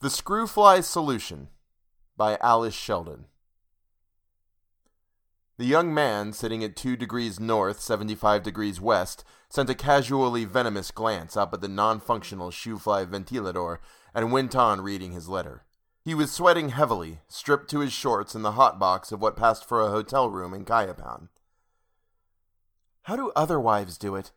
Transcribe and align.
The 0.00 0.06
Screwfly 0.06 0.84
Solution 0.84 1.48
by 2.16 2.38
Alice 2.40 2.76
Sheldon. 2.76 3.24
The 5.56 5.66
young 5.66 5.92
man, 5.92 6.32
sitting 6.32 6.62
at 6.62 6.76
2 6.76 6.96
degrees 6.96 7.40
north, 7.40 7.80
75 7.80 8.44
degrees 8.44 8.80
west, 8.80 9.24
sent 9.48 9.68
a 9.70 9.74
casually 9.74 10.44
venomous 10.44 10.92
glance 10.92 11.36
up 11.36 11.52
at 11.52 11.62
the 11.62 11.66
non 11.66 11.98
functional 11.98 12.52
shoe-fly 12.52 13.06
ventilador 13.06 13.78
and 14.14 14.30
went 14.30 14.54
on 14.54 14.82
reading 14.82 15.10
his 15.10 15.28
letter. 15.28 15.64
He 16.04 16.14
was 16.14 16.30
sweating 16.30 16.68
heavily, 16.68 17.18
stripped 17.26 17.68
to 17.70 17.80
his 17.80 17.92
shorts 17.92 18.36
in 18.36 18.42
the 18.42 18.52
hot 18.52 18.78
box 18.78 19.10
of 19.10 19.20
what 19.20 19.34
passed 19.36 19.64
for 19.64 19.80
a 19.80 19.90
hotel 19.90 20.30
room 20.30 20.54
in 20.54 20.64
Cuyapán. 20.64 21.26
How 23.02 23.16
do 23.16 23.32
other 23.34 23.58
wives 23.58 23.98
do 23.98 24.14
it? 24.14 24.30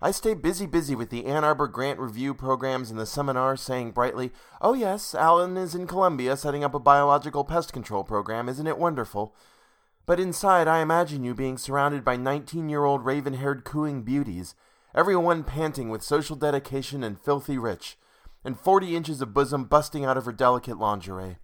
I 0.00 0.10
stay 0.10 0.34
busy, 0.34 0.66
busy 0.66 0.94
with 0.94 1.10
the 1.10 1.24
Ann 1.24 1.44
Arbor 1.44 1.66
grant 1.66 1.98
review 1.98 2.34
programs 2.34 2.90
and 2.90 3.00
the 3.00 3.06
seminars, 3.06 3.60
saying 3.60 3.92
brightly, 3.92 4.32
Oh, 4.60 4.74
yes, 4.74 5.14
Alan 5.14 5.56
is 5.56 5.74
in 5.74 5.86
Colombia 5.86 6.36
setting 6.36 6.62
up 6.62 6.74
a 6.74 6.78
biological 6.78 7.44
pest 7.44 7.72
control 7.72 8.04
program. 8.04 8.48
Isn't 8.48 8.66
it 8.66 8.76
wonderful? 8.76 9.34
But 10.06 10.20
inside, 10.20 10.68
I 10.68 10.80
imagine 10.80 11.24
you 11.24 11.34
being 11.34 11.56
surrounded 11.56 12.04
by 12.04 12.16
19 12.16 12.68
year 12.68 12.84
old 12.84 13.04
raven 13.04 13.34
haired 13.34 13.64
cooing 13.64 14.02
beauties, 14.02 14.54
everyone 14.94 15.44
panting 15.44 15.88
with 15.88 16.02
social 16.02 16.36
dedication 16.36 17.02
and 17.02 17.18
filthy 17.18 17.56
rich, 17.56 17.96
and 18.44 18.58
40 18.58 18.94
inches 18.94 19.22
of 19.22 19.32
bosom 19.32 19.64
busting 19.64 20.04
out 20.04 20.18
of 20.18 20.26
her 20.26 20.32
delicate 20.32 20.78
lingerie. 20.78 21.38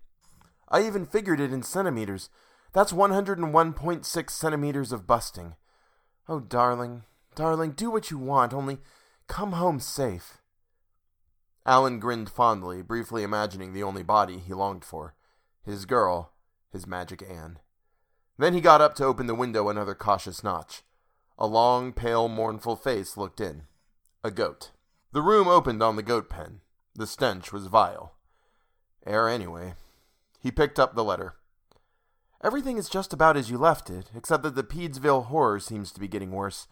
I 0.69 0.87
even 0.87 1.07
figured 1.07 1.41
it 1.41 1.53
in 1.53 1.63
centimeters. 1.63 2.29
That's 2.73 2.93
101.6 2.93 4.31
centimeters 4.31 4.93
of 4.93 5.07
busting. 5.07 5.55
Oh, 6.29 6.41
darling, 6.41 7.05
Darling, 7.41 7.71
do 7.71 7.91
what 7.91 8.11
you 8.11 8.19
want, 8.19 8.53
only 8.53 8.81
come 9.27 9.53
home 9.53 9.81
safe. 9.81 10.43
Alan 11.65 11.99
grinned 11.99 12.29
fondly, 12.29 12.83
briefly 12.83 13.23
imagining 13.23 13.73
the 13.73 13.83
only 13.83 14.03
body 14.03 14.37
he 14.37 14.53
longed 14.53 14.85
for 14.85 15.15
his 15.63 15.87
girl, 15.87 16.35
his 16.71 16.87
magic 16.87 17.23
Anne. 17.23 17.59
Then 18.37 18.53
he 18.53 18.61
got 18.61 18.83
up 18.83 18.95
to 18.97 19.07
open 19.07 19.27
the 19.27 19.35
window 19.35 19.71
another 19.71 19.95
cautious 19.95 20.45
notch. 20.45 20.83
A 21.39 21.47
long, 21.47 21.95
pale, 21.95 22.29
mournful 22.29 22.77
face 22.77 23.17
looked 23.17 23.41
in. 23.41 23.63
A 24.23 24.31
goat. 24.31 24.73
The 25.13 25.23
room 25.23 25.49
opened 25.49 25.83
on 25.83 25.97
the 25.97 26.03
goat 26.03 26.29
pen. 26.29 26.61
The 26.95 27.07
stench 27.07 27.55
was 27.55 27.69
vile. 27.69 28.17
Air, 29.07 29.31
anyway. 29.31 29.77
He 30.41 30.51
picked 30.51 30.79
up 30.79 30.95
the 30.95 31.05
letter. 31.05 31.37
Everything 32.45 32.77
is 32.77 32.91
just 32.91 33.15
about 33.15 33.39
as 33.39 33.49
you 33.49 33.57
left 33.57 33.89
it, 33.89 34.11
except 34.15 34.43
that 34.43 34.57
the 34.57 34.63
Peedsville 34.63 35.29
horror 35.29 35.59
seems 35.59 35.91
to 35.93 36.01
be 36.01 36.07
getting 36.07 36.33
worse. 36.33 36.67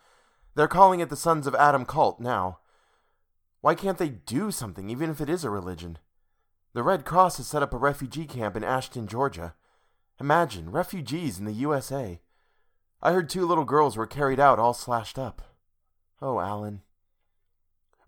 They're 0.58 0.66
calling 0.66 0.98
it 0.98 1.08
the 1.08 1.14
Sons 1.14 1.46
of 1.46 1.54
Adam 1.54 1.84
cult 1.84 2.18
now. 2.18 2.58
Why 3.60 3.76
can't 3.76 3.96
they 3.96 4.08
do 4.08 4.50
something, 4.50 4.90
even 4.90 5.08
if 5.08 5.20
it 5.20 5.30
is 5.30 5.44
a 5.44 5.50
religion? 5.50 5.98
The 6.72 6.82
Red 6.82 7.04
Cross 7.04 7.36
has 7.36 7.46
set 7.46 7.62
up 7.62 7.72
a 7.72 7.76
refugee 7.76 8.24
camp 8.24 8.56
in 8.56 8.64
Ashton, 8.64 9.06
Georgia. 9.06 9.54
Imagine, 10.18 10.72
refugees 10.72 11.38
in 11.38 11.44
the 11.44 11.52
USA. 11.52 12.20
I 13.00 13.12
heard 13.12 13.30
two 13.30 13.46
little 13.46 13.64
girls 13.64 13.96
were 13.96 14.08
carried 14.08 14.40
out 14.40 14.58
all 14.58 14.74
slashed 14.74 15.16
up. 15.16 15.42
Oh, 16.20 16.40
Alan. 16.40 16.82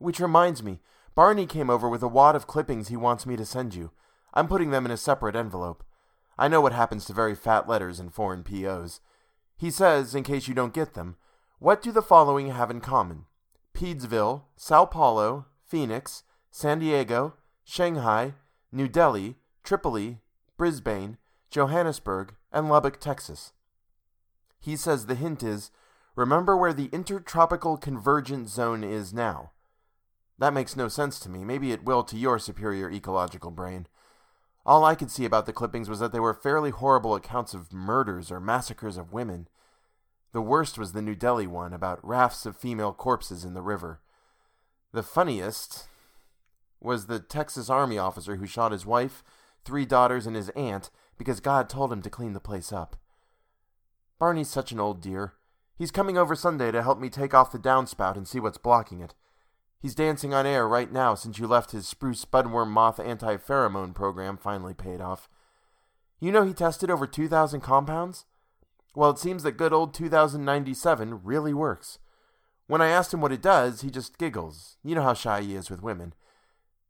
Which 0.01 0.19
reminds 0.19 0.61
me, 0.61 0.81
Barney 1.15 1.47
came 1.47 1.71
over 1.71 1.89
with 1.89 2.03
a 2.03 2.09
wad 2.09 2.35
of 2.35 2.49
clippings 2.49 2.89
he 2.89 2.97
wants 2.97 3.27
me 3.27 3.37
to 3.37 3.47
send 3.47 3.77
you. 3.77 3.93
I'm 4.35 4.49
putting 4.49 4.73
them 4.73 4.85
in 4.85 4.91
a 4.91 4.97
separate 4.97 5.37
envelope. 5.37 5.85
I 6.37 6.49
know 6.49 6.61
what 6.61 6.73
happens 6.73 7.05
to 7.05 7.13
very 7.13 7.37
fat 7.37 7.69
letters 7.69 8.01
in 8.01 8.11
foreign 8.11 8.43
POs. 8.43 9.01
He 9.57 9.71
says, 9.71 10.17
in 10.17 10.25
case 10.25 10.49
you 10.49 10.55
don't 10.55 10.75
get 10.75 10.95
them, 10.95 11.15
what 11.61 11.83
do 11.83 11.93
the 11.93 12.03
following 12.03 12.49
have 12.49 12.71
in 12.71 12.81
common? 12.81 13.27
Peedsville, 13.75 14.45
Sao 14.57 14.87
Paulo, 14.87 15.45
Phoenix, 15.67 16.23
San 16.51 16.79
Diego, 16.79 17.35
Shanghai, 17.65 18.33
New 18.73 18.89
Delhi, 18.89 19.37
Tripoli, 19.63 20.21
Brisbane, 20.57 21.19
Johannesburg, 21.51 22.35
and 22.51 22.71
Lubbock, 22.71 22.99
Texas. 22.99 23.53
He 24.59 24.75
says 24.75 25.05
the 25.05 25.15
hint 25.15 25.43
is 25.43 25.71
remember 26.17 26.57
where 26.57 26.73
the 26.73 26.89
intertropical 26.93 27.77
convergence 27.77 28.53
zone 28.53 28.83
is 28.83 29.13
now. 29.13 29.53
That 30.39 30.55
makes 30.55 30.77
no 30.77 30.89
sense 30.89 31.21
to 31.21 31.29
me. 31.29 31.45
Maybe 31.45 31.73
it 31.73 31.85
will 31.85 32.03
to 32.05 32.17
your 32.17 32.39
superior 32.39 32.91
ecological 32.91 33.51
brain. 33.51 33.87
All 34.65 34.83
I 34.83 34.95
could 34.95 35.11
see 35.11 35.27
about 35.27 35.45
the 35.45 35.53
clippings 35.53 35.91
was 35.91 36.01
that 36.01 36.13
they 36.13 36.21
were 36.21 36.33
fairly 36.33 36.71
horrible 36.71 37.15
accounts 37.15 37.53
of 37.53 37.71
murders 37.71 38.31
or 38.31 38.41
massacres 38.41 38.97
of 38.97 39.13
women. 39.13 39.49
The 40.33 40.43
worst 40.43 40.79
was 40.79 40.93
the 40.93 41.03
New 41.03 41.15
Delhi 41.15 41.47
one 41.47 41.73
about 41.73 42.05
rafts 42.07 42.47
of 42.47 42.57
female 42.57 42.93
corpses 42.93 43.45
in 43.45 43.55
the 43.55 43.63
river. 43.63 44.01
The 44.93 45.03
funniest 45.03 45.89
was 46.81 47.07
the 47.07 47.19
Texas 47.19 47.69
Army 47.69 47.99
officer 47.99 48.37
who 48.37 48.47
shot 48.47 48.73
his 48.73 48.87
wife, 48.87 49.23
three 49.65 49.85
daughters, 49.85 50.27
and 50.27 50.37
his 50.37 50.49
aunt 50.51 50.91
because 51.19 51.41
God 51.41 51.69
told 51.69 51.93
him 51.93 52.03
to 52.03 52.11
clean 52.11 52.33
the 52.33 52.41
place 52.41 52.73
up. 52.73 52.97
Barney's 54.19 54.49
such 54.49 54.73
an 54.73 54.81
old 54.81 55.01
dear. 55.01 55.35
He's 55.77 55.91
coming 55.91 56.17
over 56.17 56.35
Sunday 56.35 56.71
to 56.71 56.83
help 56.83 56.99
me 56.99 57.09
take 57.09 57.35
off 57.35 57.53
the 57.53 57.59
downspout 57.59 58.17
and 58.17 58.29
see 58.29 58.39
what's 58.39 58.59
blocking 58.59 59.01
it. 59.01 59.15
He's 59.81 59.95
dancing 59.95 60.35
on 60.35 60.47
air 60.47 60.69
right 60.69 60.93
now 60.93 61.15
since 61.15 61.39
you 61.39 61.47
left 61.47 61.73
his 61.73 61.89
spruce 61.89 62.25
budworm 62.25 62.69
moth 62.69 63.01
anti 63.01 63.37
pheromone 63.37 63.95
program 63.95 64.37
finally 64.37 64.75
paid 64.75 65.01
off. 65.01 65.29
You 66.21 66.33
know 66.33 66.45
he 66.45 66.53
tested 66.53 66.91
over 66.91 67.07
2,000 67.07 67.63
compounds? 67.63 68.27
Well, 68.95 69.11
it 69.11 69.19
seems 69.19 69.43
that 69.45 69.53
good 69.53 69.73
old 69.73 69.95
2097 69.95 71.21
really 71.23 71.55
works. 71.55 71.99
When 72.67 72.81
I 72.81 72.89
asked 72.89 73.13
him 73.15 73.21
what 73.21 73.33
it 73.33 73.43
does, 73.43 73.81
he 73.81 73.91
just 73.91 74.19
giggles. 74.19 74.77
You 74.83 74.95
know 74.95 75.03
how 75.03 75.15
shy 75.15 75.43
he 75.43 75.55
is 75.55 75.71
with 75.71 75.83
women. 75.83 76.15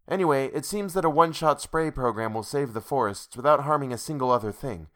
Anyway, 0.09 0.51
it 0.53 0.65
seems 0.65 0.95
that 0.95 1.05
a 1.05 1.11
one 1.11 1.33
shot 1.33 1.61
spray 1.61 1.91
program 1.91 2.35
will 2.35 2.43
save 2.43 2.73
the 2.73 2.81
forests 2.81 3.37
without 3.37 3.63
harming 3.63 3.93
a 3.93 3.99
single 3.99 4.31
other 4.31 4.53
thing. 4.53 4.89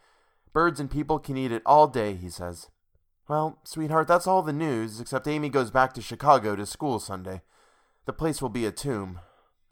Birds 0.52 0.80
and 0.80 0.90
people 0.90 1.18
can 1.18 1.36
eat 1.36 1.52
it 1.52 1.62
all 1.64 1.86
day, 1.86 2.14
he 2.14 2.28
says. 2.28 2.68
Well, 3.28 3.58
sweetheart, 3.64 4.08
that's 4.08 4.26
all 4.26 4.42
the 4.42 4.52
news, 4.52 5.00
except 5.00 5.26
Amy 5.26 5.48
goes 5.48 5.70
back 5.70 5.94
to 5.94 6.02
Chicago 6.02 6.56
to 6.56 6.66
school 6.66 6.98
Sunday. 6.98 7.42
The 8.06 8.12
place 8.12 8.42
will 8.42 8.50
be 8.50 8.66
a 8.66 8.72
tomb. 8.72 9.20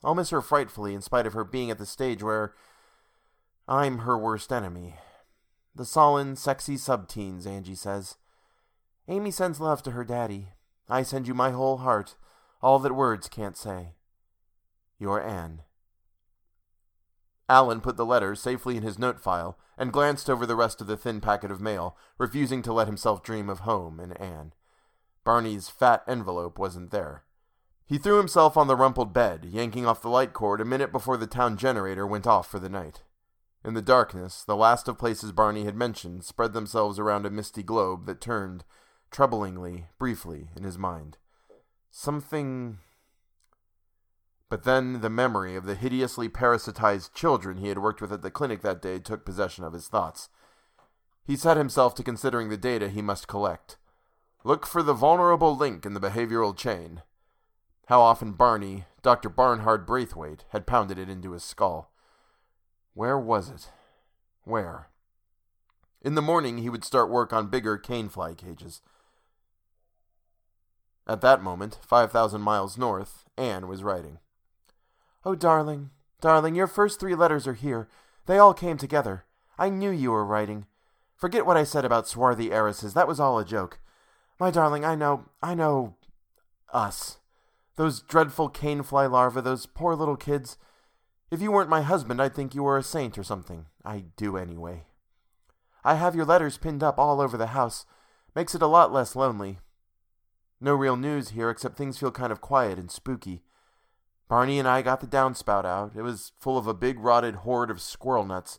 I'll 0.02 0.14
miss 0.14 0.30
her 0.30 0.40
frightfully, 0.40 0.94
in 0.94 1.02
spite 1.02 1.26
of 1.26 1.34
her 1.34 1.44
being 1.44 1.70
at 1.70 1.78
the 1.78 1.86
stage 1.86 2.22
where 2.22 2.54
I'm 3.68 3.98
her 3.98 4.16
worst 4.16 4.50
enemy. 4.50 4.94
The 5.74 5.84
sullen, 5.84 6.36
sexy 6.36 6.76
subteens, 6.76 7.46
Angie 7.46 7.74
says. 7.74 8.16
Amy 9.08 9.30
sends 9.30 9.60
love 9.60 9.82
to 9.82 9.92
her 9.92 10.04
daddy. 10.04 10.48
I 10.88 11.02
send 11.02 11.26
you 11.26 11.34
my 11.34 11.50
whole 11.50 11.78
heart, 11.78 12.14
all 12.60 12.78
that 12.80 12.94
words 12.94 13.28
can't 13.28 13.56
say. 13.56 13.94
Your 14.98 15.22
Anne. 15.22 15.62
Alan 17.48 17.80
put 17.80 17.96
the 17.96 18.06
letter 18.06 18.34
safely 18.34 18.76
in 18.76 18.82
his 18.82 18.98
note 18.98 19.20
file 19.20 19.58
and 19.76 19.92
glanced 19.92 20.30
over 20.30 20.46
the 20.46 20.56
rest 20.56 20.80
of 20.80 20.86
the 20.86 20.96
thin 20.96 21.20
packet 21.20 21.50
of 21.50 21.60
mail, 21.60 21.96
refusing 22.18 22.62
to 22.62 22.72
let 22.72 22.86
himself 22.86 23.22
dream 23.22 23.48
of 23.48 23.60
home 23.60 23.98
and 23.98 24.18
Anne. 24.20 24.52
Barney's 25.24 25.68
fat 25.68 26.02
envelope 26.06 26.58
wasn't 26.58 26.90
there. 26.90 27.24
He 27.86 27.98
threw 27.98 28.18
himself 28.18 28.56
on 28.56 28.68
the 28.68 28.76
rumpled 28.76 29.12
bed, 29.12 29.44
yanking 29.44 29.86
off 29.86 30.02
the 30.02 30.08
light 30.08 30.32
cord 30.32 30.60
a 30.60 30.64
minute 30.64 30.92
before 30.92 31.16
the 31.16 31.26
town 31.26 31.56
generator 31.56 32.06
went 32.06 32.26
off 32.26 32.50
for 32.50 32.58
the 32.58 32.68
night. 32.68 33.02
In 33.64 33.74
the 33.74 33.82
darkness, 33.82 34.42
the 34.42 34.56
last 34.56 34.88
of 34.88 34.98
places 34.98 35.30
Barney 35.30 35.64
had 35.64 35.76
mentioned 35.76 36.24
spread 36.24 36.52
themselves 36.52 36.98
around 36.98 37.26
a 37.26 37.30
misty 37.30 37.62
globe 37.62 38.06
that 38.06 38.20
turned, 38.20 38.64
troublingly, 39.12 39.86
briefly, 39.98 40.48
in 40.56 40.64
his 40.64 40.76
mind. 40.76 41.16
Something. 41.90 42.78
But 44.48 44.64
then 44.64 45.00
the 45.00 45.08
memory 45.08 45.54
of 45.54 45.64
the 45.64 45.76
hideously 45.76 46.28
parasitized 46.28 47.14
children 47.14 47.58
he 47.58 47.68
had 47.68 47.78
worked 47.78 48.00
with 48.00 48.12
at 48.12 48.22
the 48.22 48.30
clinic 48.30 48.62
that 48.62 48.82
day 48.82 48.98
took 48.98 49.24
possession 49.24 49.62
of 49.62 49.72
his 49.72 49.86
thoughts. 49.86 50.28
He 51.24 51.36
set 51.36 51.56
himself 51.56 51.94
to 51.94 52.02
considering 52.02 52.48
the 52.48 52.56
data 52.56 52.88
he 52.88 53.00
must 53.00 53.28
collect. 53.28 53.76
Look 54.42 54.66
for 54.66 54.82
the 54.82 54.92
vulnerable 54.92 55.56
link 55.56 55.86
in 55.86 55.94
the 55.94 56.00
behavioral 56.00 56.56
chain. 56.56 57.02
How 57.86 58.00
often 58.00 58.32
Barney, 58.32 58.86
Dr. 59.02 59.28
Barnhard 59.28 59.86
Braithwaite, 59.86 60.44
had 60.48 60.66
pounded 60.66 60.98
it 60.98 61.08
into 61.08 61.30
his 61.30 61.44
skull. 61.44 61.91
Where 62.94 63.18
was 63.18 63.48
it? 63.48 63.70
Where? 64.44 64.88
In 66.02 66.14
the 66.14 66.22
morning, 66.22 66.58
he 66.58 66.68
would 66.68 66.84
start 66.84 67.10
work 67.10 67.32
on 67.32 67.48
bigger 67.48 67.78
cane 67.78 68.08
fly 68.08 68.34
cages. 68.34 68.82
At 71.06 71.20
that 71.20 71.42
moment, 71.42 71.78
5,000 71.86 72.40
miles 72.40 72.78
north, 72.78 73.24
Anne 73.36 73.66
was 73.66 73.82
writing. 73.82 74.18
Oh, 75.24 75.34
darling, 75.34 75.90
darling, 76.20 76.54
your 76.54 76.66
first 76.66 76.98
three 76.98 77.14
letters 77.14 77.46
are 77.46 77.54
here. 77.54 77.88
They 78.26 78.38
all 78.38 78.54
came 78.54 78.76
together. 78.76 79.24
I 79.58 79.68
knew 79.68 79.90
you 79.90 80.10
were 80.10 80.24
writing. 80.24 80.66
Forget 81.16 81.46
what 81.46 81.56
I 81.56 81.64
said 81.64 81.84
about 81.84 82.08
swarthy 82.08 82.52
heiresses. 82.52 82.94
That 82.94 83.08
was 83.08 83.20
all 83.20 83.38
a 83.38 83.44
joke. 83.44 83.78
My 84.40 84.50
darling, 84.50 84.84
I 84.84 84.96
know, 84.96 85.26
I 85.40 85.54
know 85.54 85.94
us. 86.72 87.18
Those 87.76 88.02
dreadful 88.02 88.48
cane 88.48 88.82
fly 88.82 89.06
larvae, 89.06 89.40
those 89.40 89.66
poor 89.66 89.94
little 89.94 90.16
kids. 90.16 90.56
If 91.32 91.40
you 91.40 91.50
weren't 91.50 91.70
my 91.70 91.80
husband, 91.80 92.20
I'd 92.20 92.34
think 92.34 92.54
you 92.54 92.62
were 92.62 92.76
a 92.76 92.82
saint 92.82 93.16
or 93.16 93.22
something. 93.24 93.64
I 93.86 94.04
do 94.18 94.36
anyway. 94.36 94.84
I 95.82 95.94
have 95.94 96.14
your 96.14 96.26
letters 96.26 96.58
pinned 96.58 96.82
up 96.82 96.98
all 96.98 97.22
over 97.22 97.38
the 97.38 97.46
house. 97.48 97.86
Makes 98.36 98.54
it 98.54 98.60
a 98.60 98.66
lot 98.66 98.92
less 98.92 99.16
lonely. 99.16 99.58
No 100.60 100.74
real 100.74 100.94
news 100.94 101.30
here, 101.30 101.48
except 101.48 101.78
things 101.78 101.96
feel 101.96 102.10
kind 102.10 102.32
of 102.32 102.42
quiet 102.42 102.78
and 102.78 102.90
spooky. 102.90 103.40
Barney 104.28 104.58
and 104.58 104.68
I 104.68 104.82
got 104.82 105.00
the 105.00 105.06
downspout 105.06 105.64
out. 105.64 105.92
It 105.96 106.02
was 106.02 106.32
full 106.38 106.58
of 106.58 106.66
a 106.66 106.74
big 106.74 106.98
rotted 106.98 107.36
hoard 107.36 107.70
of 107.70 107.80
squirrel 107.80 108.26
nuts. 108.26 108.58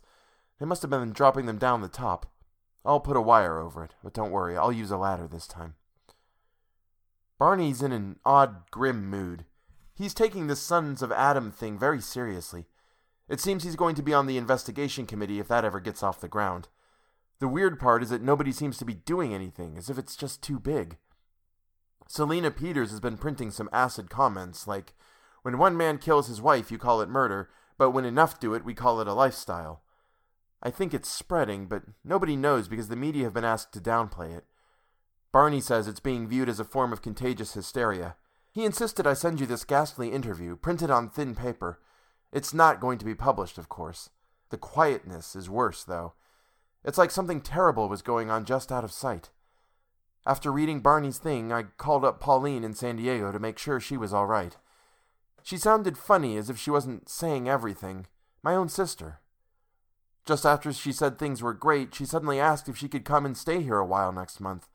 They 0.58 0.66
must 0.66 0.82
have 0.82 0.90
been 0.90 1.12
dropping 1.12 1.46
them 1.46 1.58
down 1.58 1.80
the 1.80 1.86
top. 1.86 2.26
I'll 2.84 2.98
put 2.98 3.16
a 3.16 3.20
wire 3.20 3.60
over 3.60 3.84
it, 3.84 3.94
but 4.02 4.14
don't 4.14 4.32
worry, 4.32 4.56
I'll 4.56 4.72
use 4.72 4.90
a 4.90 4.96
ladder 4.96 5.28
this 5.28 5.46
time. 5.46 5.76
Barney's 7.38 7.82
in 7.82 7.92
an 7.92 8.18
odd, 8.24 8.68
grim 8.72 9.08
mood. 9.08 9.44
He's 9.94 10.14
taking 10.14 10.46
this 10.46 10.60
Sons 10.60 11.02
of 11.02 11.12
Adam 11.12 11.52
thing 11.52 11.78
very 11.78 12.00
seriously. 12.00 12.66
It 13.28 13.40
seems 13.40 13.62
he's 13.62 13.76
going 13.76 13.94
to 13.94 14.02
be 14.02 14.12
on 14.12 14.26
the 14.26 14.36
investigation 14.36 15.06
committee 15.06 15.38
if 15.38 15.48
that 15.48 15.64
ever 15.64 15.80
gets 15.80 16.02
off 16.02 16.20
the 16.20 16.28
ground. 16.28 16.68
The 17.38 17.48
weird 17.48 17.78
part 17.78 18.02
is 18.02 18.10
that 18.10 18.22
nobody 18.22 18.52
seems 18.52 18.76
to 18.78 18.84
be 18.84 18.94
doing 18.94 19.32
anything, 19.32 19.76
as 19.78 19.88
if 19.88 19.98
it's 19.98 20.16
just 20.16 20.42
too 20.42 20.58
big. 20.58 20.98
Selena 22.08 22.50
Peters 22.50 22.90
has 22.90 23.00
been 23.00 23.16
printing 23.16 23.50
some 23.50 23.70
acid 23.72 24.10
comments 24.10 24.66
like, 24.66 24.94
when 25.42 25.58
one 25.58 25.76
man 25.76 25.98
kills 25.98 26.28
his 26.28 26.40
wife, 26.40 26.70
you 26.70 26.78
call 26.78 27.00
it 27.00 27.08
murder, 27.08 27.50
but 27.78 27.90
when 27.90 28.04
enough 28.04 28.40
do 28.40 28.54
it, 28.54 28.64
we 28.64 28.74
call 28.74 29.00
it 29.00 29.08
a 29.08 29.14
lifestyle. 29.14 29.82
I 30.62 30.70
think 30.70 30.94
it's 30.94 31.10
spreading, 31.10 31.66
but 31.66 31.82
nobody 32.02 32.36
knows 32.36 32.68
because 32.68 32.88
the 32.88 32.96
media 32.96 33.24
have 33.24 33.34
been 33.34 33.44
asked 33.44 33.72
to 33.74 33.80
downplay 33.80 34.34
it. 34.34 34.44
Barney 35.32 35.60
says 35.60 35.86
it's 35.86 36.00
being 36.00 36.28
viewed 36.28 36.48
as 36.48 36.60
a 36.60 36.64
form 36.64 36.92
of 36.92 37.02
contagious 37.02 37.54
hysteria. 37.54 38.16
He 38.54 38.64
insisted 38.64 39.04
I 39.04 39.14
send 39.14 39.40
you 39.40 39.46
this 39.46 39.64
ghastly 39.64 40.12
interview, 40.12 40.54
printed 40.54 40.88
on 40.88 41.10
thin 41.10 41.34
paper. 41.34 41.80
It's 42.32 42.54
not 42.54 42.78
going 42.78 42.98
to 42.98 43.04
be 43.04 43.14
published, 43.14 43.58
of 43.58 43.68
course. 43.68 44.10
The 44.50 44.56
quietness 44.56 45.34
is 45.34 45.50
worse, 45.50 45.82
though. 45.82 46.12
It's 46.84 46.96
like 46.96 47.10
something 47.10 47.40
terrible 47.40 47.88
was 47.88 48.00
going 48.00 48.30
on 48.30 48.44
just 48.44 48.70
out 48.70 48.84
of 48.84 48.92
sight. 48.92 49.30
After 50.24 50.52
reading 50.52 50.78
Barney's 50.78 51.18
thing, 51.18 51.52
I 51.52 51.64
called 51.64 52.04
up 52.04 52.20
Pauline 52.20 52.62
in 52.62 52.74
San 52.74 52.94
Diego 52.94 53.32
to 53.32 53.40
make 53.40 53.58
sure 53.58 53.80
she 53.80 53.96
was 53.96 54.14
all 54.14 54.26
right. 54.26 54.56
She 55.42 55.56
sounded 55.56 55.98
funny, 55.98 56.36
as 56.36 56.48
if 56.48 56.56
she 56.56 56.70
wasn't 56.70 57.08
saying 57.08 57.48
everything. 57.48 58.06
My 58.40 58.54
own 58.54 58.68
sister. 58.68 59.18
Just 60.24 60.46
after 60.46 60.72
she 60.72 60.92
said 60.92 61.18
things 61.18 61.42
were 61.42 61.54
great, 61.54 61.92
she 61.92 62.04
suddenly 62.04 62.38
asked 62.38 62.68
if 62.68 62.76
she 62.76 62.88
could 62.88 63.04
come 63.04 63.26
and 63.26 63.36
stay 63.36 63.62
here 63.62 63.78
a 63.78 63.84
while 63.84 64.12
next 64.12 64.40
month. 64.40 64.68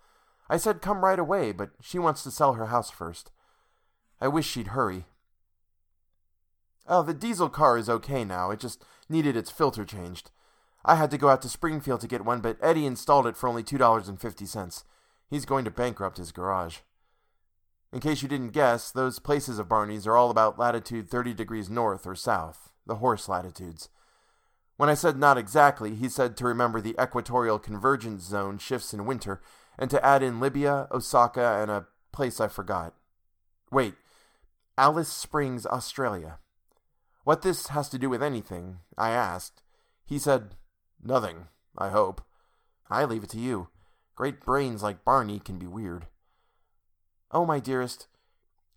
I 0.49 0.57
said 0.57 0.81
come 0.81 1.05
right 1.05 1.17
away, 1.17 1.53
but 1.53 1.71
she 1.81 1.97
wants 1.97 2.23
to 2.23 2.31
sell 2.31 2.55
her 2.55 2.65
house 2.65 2.91
first. 2.91 3.31
I 4.21 4.27
wish 4.27 4.47
she'd 4.47 4.67
hurry. 4.67 5.05
Oh, 6.87 7.03
the 7.03 7.13
diesel 7.13 7.49
car 7.49 7.77
is 7.77 7.89
okay 7.89 8.23
now. 8.25 8.51
It 8.51 8.59
just 8.59 8.83
needed 9.07 9.37
its 9.37 9.51
filter 9.51 9.85
changed. 9.85 10.31
I 10.83 10.95
had 10.95 11.11
to 11.11 11.17
go 11.17 11.29
out 11.29 11.41
to 11.43 11.49
Springfield 11.49 12.01
to 12.01 12.07
get 12.07 12.25
one, 12.25 12.41
but 12.41 12.57
Eddie 12.61 12.85
installed 12.85 13.27
it 13.27 13.37
for 13.37 13.47
only 13.47 13.63
$2.50. 13.63 14.83
He's 15.29 15.45
going 15.45 15.65
to 15.65 15.71
bankrupt 15.71 16.17
his 16.17 16.31
garage. 16.31 16.77
In 17.91 17.99
case 17.99 18.21
you 18.21 18.27
didn't 18.27 18.51
guess, 18.51 18.91
those 18.91 19.19
places 19.19 19.59
of 19.59 19.69
Barney's 19.69 20.07
are 20.07 20.15
all 20.15 20.29
about 20.29 20.59
latitude 20.59 21.09
30 21.09 21.33
degrees 21.33 21.69
north 21.69 22.05
or 22.05 22.15
south, 22.15 22.71
the 22.85 22.95
horse 22.95 23.27
latitudes. 23.27 23.89
When 24.77 24.89
I 24.89 24.93
said 24.93 25.17
not 25.17 25.37
exactly, 25.37 25.95
he 25.95 26.07
said 26.07 26.37
to 26.37 26.45
remember 26.45 26.79
the 26.79 26.95
equatorial 27.01 27.59
convergence 27.59 28.23
zone 28.23 28.57
shifts 28.57 28.93
in 28.93 29.05
winter 29.05 29.41
and 29.77 29.89
to 29.89 30.03
add 30.05 30.23
in 30.23 30.39
Libya, 30.39 30.87
Osaka, 30.91 31.59
and 31.61 31.69
a 31.69 31.87
place 32.11 32.39
I 32.39 32.47
forgot. 32.47 32.93
Wait, 33.71 33.95
Alice 34.79 35.09
Springs, 35.09 35.65
Australia. 35.65 36.39
What 37.25 37.41
this 37.41 37.67
has 37.67 37.89
to 37.89 37.99
do 37.99 38.09
with 38.09 38.23
anything, 38.23 38.77
I 38.97 39.09
asked. 39.09 39.61
He 40.05 40.17
said, 40.17 40.55
Nothing, 41.03 41.47
I 41.77 41.89
hope. 41.89 42.21
I 42.89 43.03
leave 43.03 43.25
it 43.25 43.29
to 43.31 43.39
you. 43.39 43.67
Great 44.15 44.39
brains 44.39 44.81
like 44.81 45.03
Barney 45.03 45.39
can 45.39 45.59
be 45.59 45.67
weird. 45.67 46.07
Oh, 47.29 47.45
my 47.45 47.59
dearest, 47.59 48.07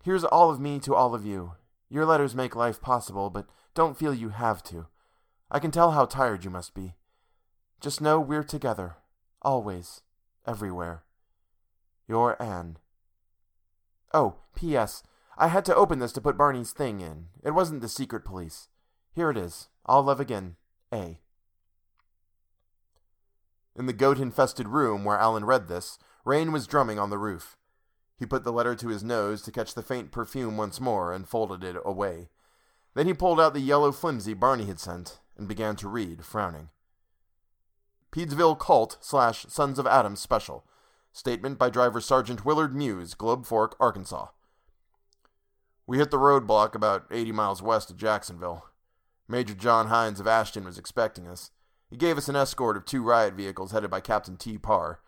here's 0.02 0.24
all 0.24 0.50
of 0.50 0.58
me 0.58 0.80
to 0.80 0.92
all 0.92 1.14
of 1.14 1.24
you. 1.24 1.52
Your 1.88 2.04
letters 2.04 2.34
make 2.34 2.56
life 2.56 2.80
possible, 2.80 3.30
but 3.30 3.46
don't 3.72 3.96
feel 3.96 4.12
you 4.12 4.30
have 4.30 4.60
to. 4.64 4.88
I 5.52 5.60
can 5.60 5.70
tell 5.70 5.92
how 5.92 6.06
tired 6.06 6.42
you 6.42 6.50
must 6.50 6.74
be. 6.74 6.94
Just 7.80 8.00
know 8.00 8.18
we're 8.18 8.42
together, 8.42 8.96
always, 9.40 10.02
everywhere. 10.48 11.04
Your 12.08 12.42
Anne. 12.42 12.78
Oh, 14.12 14.38
P.S. 14.56 15.04
I 15.36 15.48
had 15.48 15.64
to 15.66 15.74
open 15.74 15.98
this 15.98 16.12
to 16.12 16.20
put 16.20 16.36
Barney's 16.36 16.72
thing 16.72 17.00
in. 17.00 17.28
It 17.42 17.52
wasn't 17.52 17.80
the 17.80 17.88
secret 17.88 18.24
police. 18.24 18.68
Here 19.14 19.30
it 19.30 19.36
is. 19.36 19.68
All 19.86 20.02
love 20.02 20.20
again. 20.20 20.56
A. 20.92 21.20
In 23.74 23.86
the 23.86 23.92
goat 23.92 24.18
infested 24.18 24.68
room 24.68 25.04
where 25.04 25.18
Alan 25.18 25.46
read 25.46 25.68
this, 25.68 25.98
rain 26.24 26.52
was 26.52 26.66
drumming 26.66 26.98
on 26.98 27.10
the 27.10 27.18
roof. 27.18 27.56
He 28.18 28.26
put 28.26 28.44
the 28.44 28.52
letter 28.52 28.74
to 28.74 28.88
his 28.88 29.02
nose 29.02 29.42
to 29.42 29.50
catch 29.50 29.74
the 29.74 29.82
faint 29.82 30.12
perfume 30.12 30.56
once 30.56 30.80
more 30.80 31.12
and 31.12 31.26
folded 31.26 31.64
it 31.64 31.80
away. 31.84 32.28
Then 32.94 33.06
he 33.06 33.14
pulled 33.14 33.40
out 33.40 33.54
the 33.54 33.60
yellow 33.60 33.90
flimsy 33.90 34.34
Barney 34.34 34.66
had 34.66 34.78
sent 34.78 35.20
and 35.36 35.48
began 35.48 35.76
to 35.76 35.88
read, 35.88 36.24
frowning. 36.24 36.68
Peedsville 38.12 38.58
Cult 38.58 38.98
slash 39.00 39.46
Sons 39.48 39.78
of 39.78 39.86
Adam 39.86 40.14
Special. 40.16 40.66
Statement 41.12 41.58
by 41.58 41.70
Driver 41.70 42.00
Sergeant 42.00 42.44
Willard 42.44 42.74
Muse, 42.74 43.14
Globe 43.14 43.46
Fork, 43.46 43.74
Arkansas. 43.80 44.26
We 45.86 45.98
hit 45.98 46.10
the 46.10 46.18
roadblock 46.18 46.74
about 46.74 47.06
80 47.10 47.32
miles 47.32 47.60
west 47.60 47.90
of 47.90 47.96
Jacksonville. 47.96 48.66
Major 49.28 49.54
John 49.54 49.88
Hines 49.88 50.20
of 50.20 50.26
Ashton 50.26 50.64
was 50.64 50.78
expecting 50.78 51.26
us. 51.26 51.50
He 51.90 51.96
gave 51.96 52.16
us 52.16 52.28
an 52.28 52.36
escort 52.36 52.76
of 52.76 52.84
two 52.84 53.02
riot 53.02 53.34
vehicles 53.34 53.72
headed 53.72 53.90
by 53.90 54.00
Captain 54.00 54.36
T. 54.36 54.58
Parr. 54.58 55.00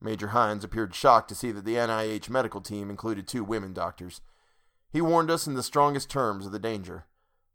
Major 0.00 0.28
Hines 0.28 0.64
appeared 0.64 0.94
shocked 0.94 1.28
to 1.30 1.34
see 1.34 1.50
that 1.50 1.64
the 1.64 1.74
NIH 1.74 2.30
medical 2.30 2.60
team 2.60 2.90
included 2.90 3.26
two 3.26 3.42
women 3.42 3.72
doctors. 3.72 4.20
He 4.92 5.00
warned 5.00 5.30
us 5.30 5.46
in 5.46 5.54
the 5.54 5.62
strongest 5.62 6.10
terms 6.10 6.46
of 6.46 6.52
the 6.52 6.58
danger. 6.58 7.06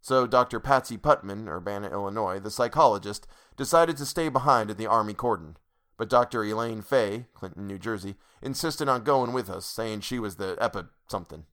So 0.02 0.28
Dr. 0.28 0.60
Patsy 0.60 0.98
Putman, 0.98 1.48
Urbana, 1.48 1.90
Illinois, 1.90 2.40
the 2.40 2.52
psychologist, 2.52 3.26
decided 3.56 3.96
to 3.98 4.06
stay 4.06 4.28
behind 4.28 4.70
at 4.70 4.78
the 4.78 4.88
Army 4.88 5.14
cordon. 5.14 5.56
But 5.96 6.10
Dr. 6.10 6.44
Elaine 6.44 6.82
Fay, 6.82 7.28
Clinton, 7.34 7.68
New 7.68 7.80
Jersey, 7.80 8.16
insisted 8.42 8.90
on 8.90 9.04
going 9.04 9.32
with 9.32 9.50
us, 9.50 9.66
saying 9.66 10.02
she 10.02 10.20
was 10.20 10.36
the 10.36 10.58
epi 10.60 10.82
something, 11.08 11.46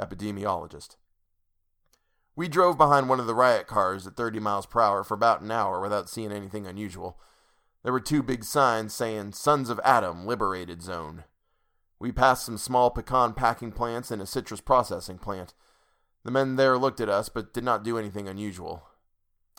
epidemiologist. 0.00 0.96
We 2.36 2.48
drove 2.48 2.78
behind 2.78 3.08
one 3.08 3.20
of 3.20 3.26
the 3.26 3.34
riot 3.34 3.66
cars 3.66 4.06
at 4.06 4.16
30 4.16 4.40
miles 4.40 4.66
per 4.66 4.80
hour 4.80 5.04
for 5.04 5.14
about 5.14 5.42
an 5.42 5.50
hour 5.50 5.80
without 5.80 6.08
seeing 6.08 6.32
anything 6.32 6.66
unusual. 6.66 7.18
There 7.82 7.92
were 7.92 8.00
two 8.00 8.22
big 8.22 8.44
signs 8.44 8.94
saying 8.94 9.32
Sons 9.32 9.68
of 9.68 9.80
Adam 9.84 10.26
Liberated 10.26 10.82
Zone. 10.82 11.24
We 11.98 12.12
passed 12.12 12.46
some 12.46 12.56
small 12.56 12.90
pecan 12.90 13.34
packing 13.34 13.72
plants 13.72 14.10
and 14.10 14.22
a 14.22 14.26
citrus 14.26 14.60
processing 14.60 15.18
plant. 15.18 15.52
The 16.24 16.30
men 16.30 16.56
there 16.56 16.78
looked 16.78 17.00
at 17.00 17.08
us, 17.08 17.28
but 17.28 17.52
did 17.52 17.64
not 17.64 17.84
do 17.84 17.98
anything 17.98 18.28
unusual. 18.28 18.84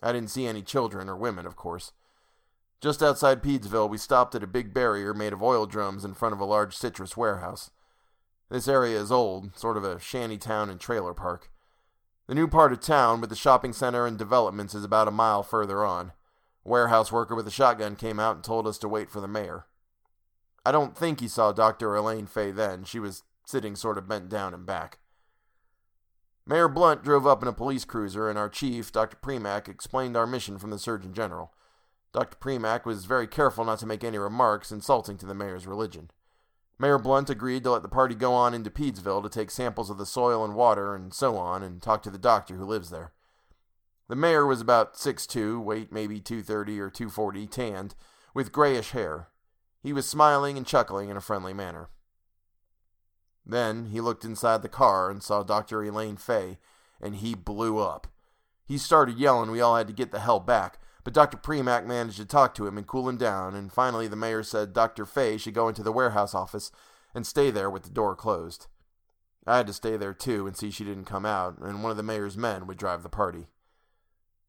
I 0.01 0.11
didn't 0.11 0.31
see 0.31 0.47
any 0.47 0.63
children 0.63 1.09
or 1.09 1.15
women, 1.15 1.45
of 1.45 1.55
course. 1.55 1.91
Just 2.81 3.03
outside 3.03 3.43
Peedsville, 3.43 3.89
we 3.89 3.99
stopped 3.99 4.33
at 4.33 4.41
a 4.41 4.47
big 4.47 4.73
barrier 4.73 5.13
made 5.13 5.33
of 5.33 5.43
oil 5.43 5.67
drums 5.67 6.03
in 6.03 6.15
front 6.15 6.33
of 6.33 6.39
a 6.39 6.45
large 6.45 6.75
citrus 6.75 7.15
warehouse. 7.15 7.69
This 8.51 8.67
area 8.67 8.99
is 8.99 9.13
old, 9.13 9.57
sort 9.57 9.77
of 9.77 9.85
a 9.85 9.97
shanty 9.97 10.37
town 10.37 10.69
and 10.69 10.77
trailer 10.77 11.13
park. 11.13 11.49
The 12.27 12.35
new 12.35 12.49
part 12.49 12.73
of 12.73 12.81
town 12.81 13.21
with 13.21 13.29
the 13.29 13.35
shopping 13.35 13.71
center 13.71 14.05
and 14.05 14.17
developments 14.17 14.75
is 14.75 14.83
about 14.83 15.07
a 15.07 15.11
mile 15.11 15.41
further 15.41 15.85
on. 15.85 16.11
A 16.65 16.69
warehouse 16.69 17.13
worker 17.13 17.33
with 17.33 17.47
a 17.47 17.51
shotgun 17.51 17.95
came 17.95 18.19
out 18.19 18.35
and 18.35 18.43
told 18.43 18.67
us 18.67 18.77
to 18.79 18.89
wait 18.89 19.09
for 19.09 19.21
the 19.21 19.27
mayor. 19.27 19.67
I 20.65 20.73
don't 20.73 20.97
think 20.97 21.21
he 21.21 21.29
saw 21.29 21.53
Dr. 21.53 21.95
Elaine 21.95 22.27
Fay 22.27 22.51
then. 22.51 22.83
She 22.83 22.99
was 22.99 23.23
sitting 23.45 23.73
sort 23.77 23.97
of 23.97 24.09
bent 24.09 24.27
down 24.27 24.53
and 24.53 24.65
back. 24.65 24.99
Mayor 26.45 26.67
Blunt 26.67 27.05
drove 27.05 27.25
up 27.25 27.41
in 27.41 27.47
a 27.47 27.53
police 27.53 27.85
cruiser, 27.85 28.29
and 28.29 28.37
our 28.37 28.49
chief, 28.49 28.91
Dr. 28.91 29.15
Premack, 29.15 29.69
explained 29.69 30.17
our 30.17 30.27
mission 30.27 30.57
from 30.57 30.71
the 30.71 30.79
Surgeon 30.79 31.13
General. 31.13 31.53
Dr. 32.11 32.35
Premack 32.35 32.83
was 32.83 33.05
very 33.05 33.27
careful 33.27 33.63
not 33.63 33.79
to 33.79 33.85
make 33.85 34.03
any 34.03 34.17
remarks 34.17 34.73
insulting 34.73 35.17
to 35.19 35.25
the 35.25 35.33
mayor's 35.33 35.65
religion. 35.65 36.11
Mayor 36.81 36.97
Blunt 36.97 37.29
agreed 37.29 37.61
to 37.61 37.69
let 37.69 37.83
the 37.83 37.87
party 37.87 38.15
go 38.15 38.33
on 38.33 38.55
into 38.55 38.71
Peedsville 38.71 39.21
to 39.21 39.29
take 39.29 39.51
samples 39.51 39.91
of 39.91 39.99
the 39.99 40.05
soil 40.05 40.43
and 40.43 40.55
water 40.55 40.95
and 40.95 41.13
so 41.13 41.37
on 41.37 41.61
and 41.61 41.79
talk 41.79 42.01
to 42.01 42.09
the 42.09 42.17
doctor 42.17 42.55
who 42.55 42.65
lives 42.65 42.89
there. 42.89 43.11
The 44.07 44.15
mayor 44.15 44.47
was 44.47 44.61
about 44.61 44.97
six 44.97 45.27
two, 45.27 45.61
weight 45.61 45.91
maybe 45.91 46.19
230 46.19 46.79
or 46.79 46.89
240, 46.89 47.45
tanned, 47.45 47.93
with 48.33 48.51
grayish 48.51 48.91
hair. 48.91 49.27
He 49.83 49.93
was 49.93 50.09
smiling 50.09 50.57
and 50.57 50.65
chuckling 50.65 51.09
in 51.09 51.17
a 51.17 51.21
friendly 51.21 51.53
manner. 51.53 51.89
Then 53.45 53.85
he 53.85 54.01
looked 54.01 54.25
inside 54.25 54.63
the 54.63 54.67
car 54.67 55.11
and 55.11 55.21
saw 55.21 55.43
Dr. 55.43 55.83
Elaine 55.83 56.17
Fay, 56.17 56.57
and 56.99 57.17
he 57.17 57.35
blew 57.35 57.77
up. 57.77 58.07
He 58.65 58.79
started 58.79 59.19
yelling 59.19 59.51
we 59.51 59.61
all 59.61 59.75
had 59.75 59.85
to 59.85 59.93
get 59.93 60.09
the 60.09 60.19
hell 60.19 60.39
back, 60.39 60.79
but 61.03 61.13
Dr. 61.13 61.37
Premack 61.37 61.85
managed 61.85 62.17
to 62.17 62.25
talk 62.25 62.53
to 62.55 62.67
him 62.67 62.77
and 62.77 62.87
cool 62.87 63.09
him 63.09 63.17
down, 63.17 63.55
and 63.55 63.71
finally 63.71 64.07
the 64.07 64.15
mayor 64.15 64.43
said 64.43 64.73
Dr. 64.73 65.05
Fay 65.05 65.37
should 65.37 65.53
go 65.53 65.67
into 65.67 65.83
the 65.83 65.91
warehouse 65.91 66.35
office 66.35 66.71
and 67.13 67.25
stay 67.25 67.51
there 67.51 67.69
with 67.69 67.83
the 67.83 67.89
door 67.89 68.15
closed. 68.15 68.67
I 69.47 69.57
had 69.57 69.67
to 69.67 69.73
stay 69.73 69.97
there 69.97 70.13
too 70.13 70.45
and 70.45 70.55
see 70.55 70.69
she 70.69 70.83
didn't 70.83 71.05
come 71.05 71.25
out, 71.25 71.57
and 71.57 71.81
one 71.81 71.91
of 71.91 71.97
the 71.97 72.03
mayor's 72.03 72.37
men 72.37 72.67
would 72.67 72.77
drive 72.77 73.03
the 73.03 73.09
party. 73.09 73.47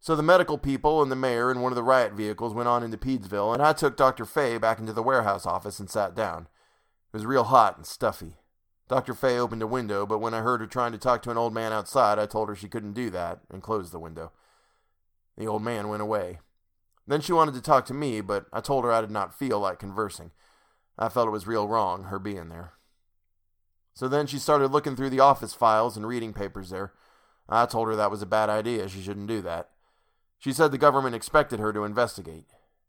So 0.01 0.17
the 0.17 0.23
medical 0.23 0.59
people 0.59 1.01
and 1.01 1.13
the 1.13 1.17
mayor 1.17 1.51
and 1.51 1.63
one 1.63 1.73
of 1.73 1.77
the 1.77 1.83
riot 1.83 2.13
vehicles 2.13 2.55
went 2.55 2.69
on 2.69 2.83
into 2.83 2.99
Peedsville, 2.99 3.55
and 3.55 3.63
I 3.63 3.73
took 3.73 3.97
Dr. 3.97 4.25
Fay 4.25 4.59
back 4.59 4.79
into 4.79 4.93
the 4.93 5.03
warehouse 5.03 5.47
office 5.47 5.79
and 5.79 5.89
sat 5.89 6.15
down. 6.15 6.49
It 7.13 7.17
was 7.17 7.25
real 7.25 7.45
hot 7.45 7.77
and 7.77 7.87
stuffy. 7.87 8.35
Dr. 8.89 9.15
Fay 9.15 9.39
opened 9.39 9.63
a 9.63 9.67
window, 9.67 10.05
but 10.05 10.19
when 10.19 10.35
I 10.35 10.41
heard 10.41 10.61
her 10.61 10.67
trying 10.67 10.93
to 10.93 10.99
talk 10.99 11.23
to 11.23 11.31
an 11.31 11.39
old 11.39 11.55
man 11.55 11.73
outside, 11.73 12.19
I 12.19 12.27
told 12.27 12.49
her 12.49 12.57
she 12.57 12.69
couldn't 12.69 12.93
do 12.93 13.11
that 13.11 13.41
and 13.51 13.63
closed 13.63 13.93
the 13.93 13.99
window. 13.99 14.33
The 15.37 15.47
old 15.47 15.63
man 15.63 15.89
went 15.89 16.03
away. 16.03 16.39
Then 17.07 17.21
she 17.21 17.33
wanted 17.33 17.55
to 17.55 17.61
talk 17.61 17.85
to 17.87 17.95
me, 17.95 18.21
but 18.21 18.47
I 18.53 18.61
told 18.61 18.85
her 18.85 18.93
I 18.93 19.01
did 19.01 19.11
not 19.11 19.37
feel 19.37 19.59
like 19.61 19.79
conversing. 19.79 20.31
I 20.99 21.09
felt 21.09 21.29
it 21.29 21.33
was 21.33 21.47
real 21.47 21.69
wrong, 21.69 22.05
her 22.05 22.19
being 22.19 22.49
there. 22.49 22.75
So 23.95 24.09
then 24.09 24.27
she 24.27 24.39
started 24.39 24.69
looking 24.71 24.97
through 24.97 25.11
the 25.11 25.21
office 25.21 25.55
files 25.55 25.97
and 25.97 26.07
reading 26.07 26.33
papers 26.33 26.71
there. 26.71 26.93
I 27.49 27.67
told 27.67 27.89
her 27.89 27.97
that 27.97 28.11
was 28.11 28.23
a 28.23 28.27
bad 28.27 28.49
idea, 28.49 28.89
she 28.89 29.03
shouldn't 29.03 29.27
do 29.27 29.43
that. 29.43 29.71
She 30.39 30.53
said 30.53 30.71
the 30.71 30.79
government 30.79 31.15
expected 31.15 31.61
her 31.61 31.73
to 31.73 31.85
investigate. 31.85 32.47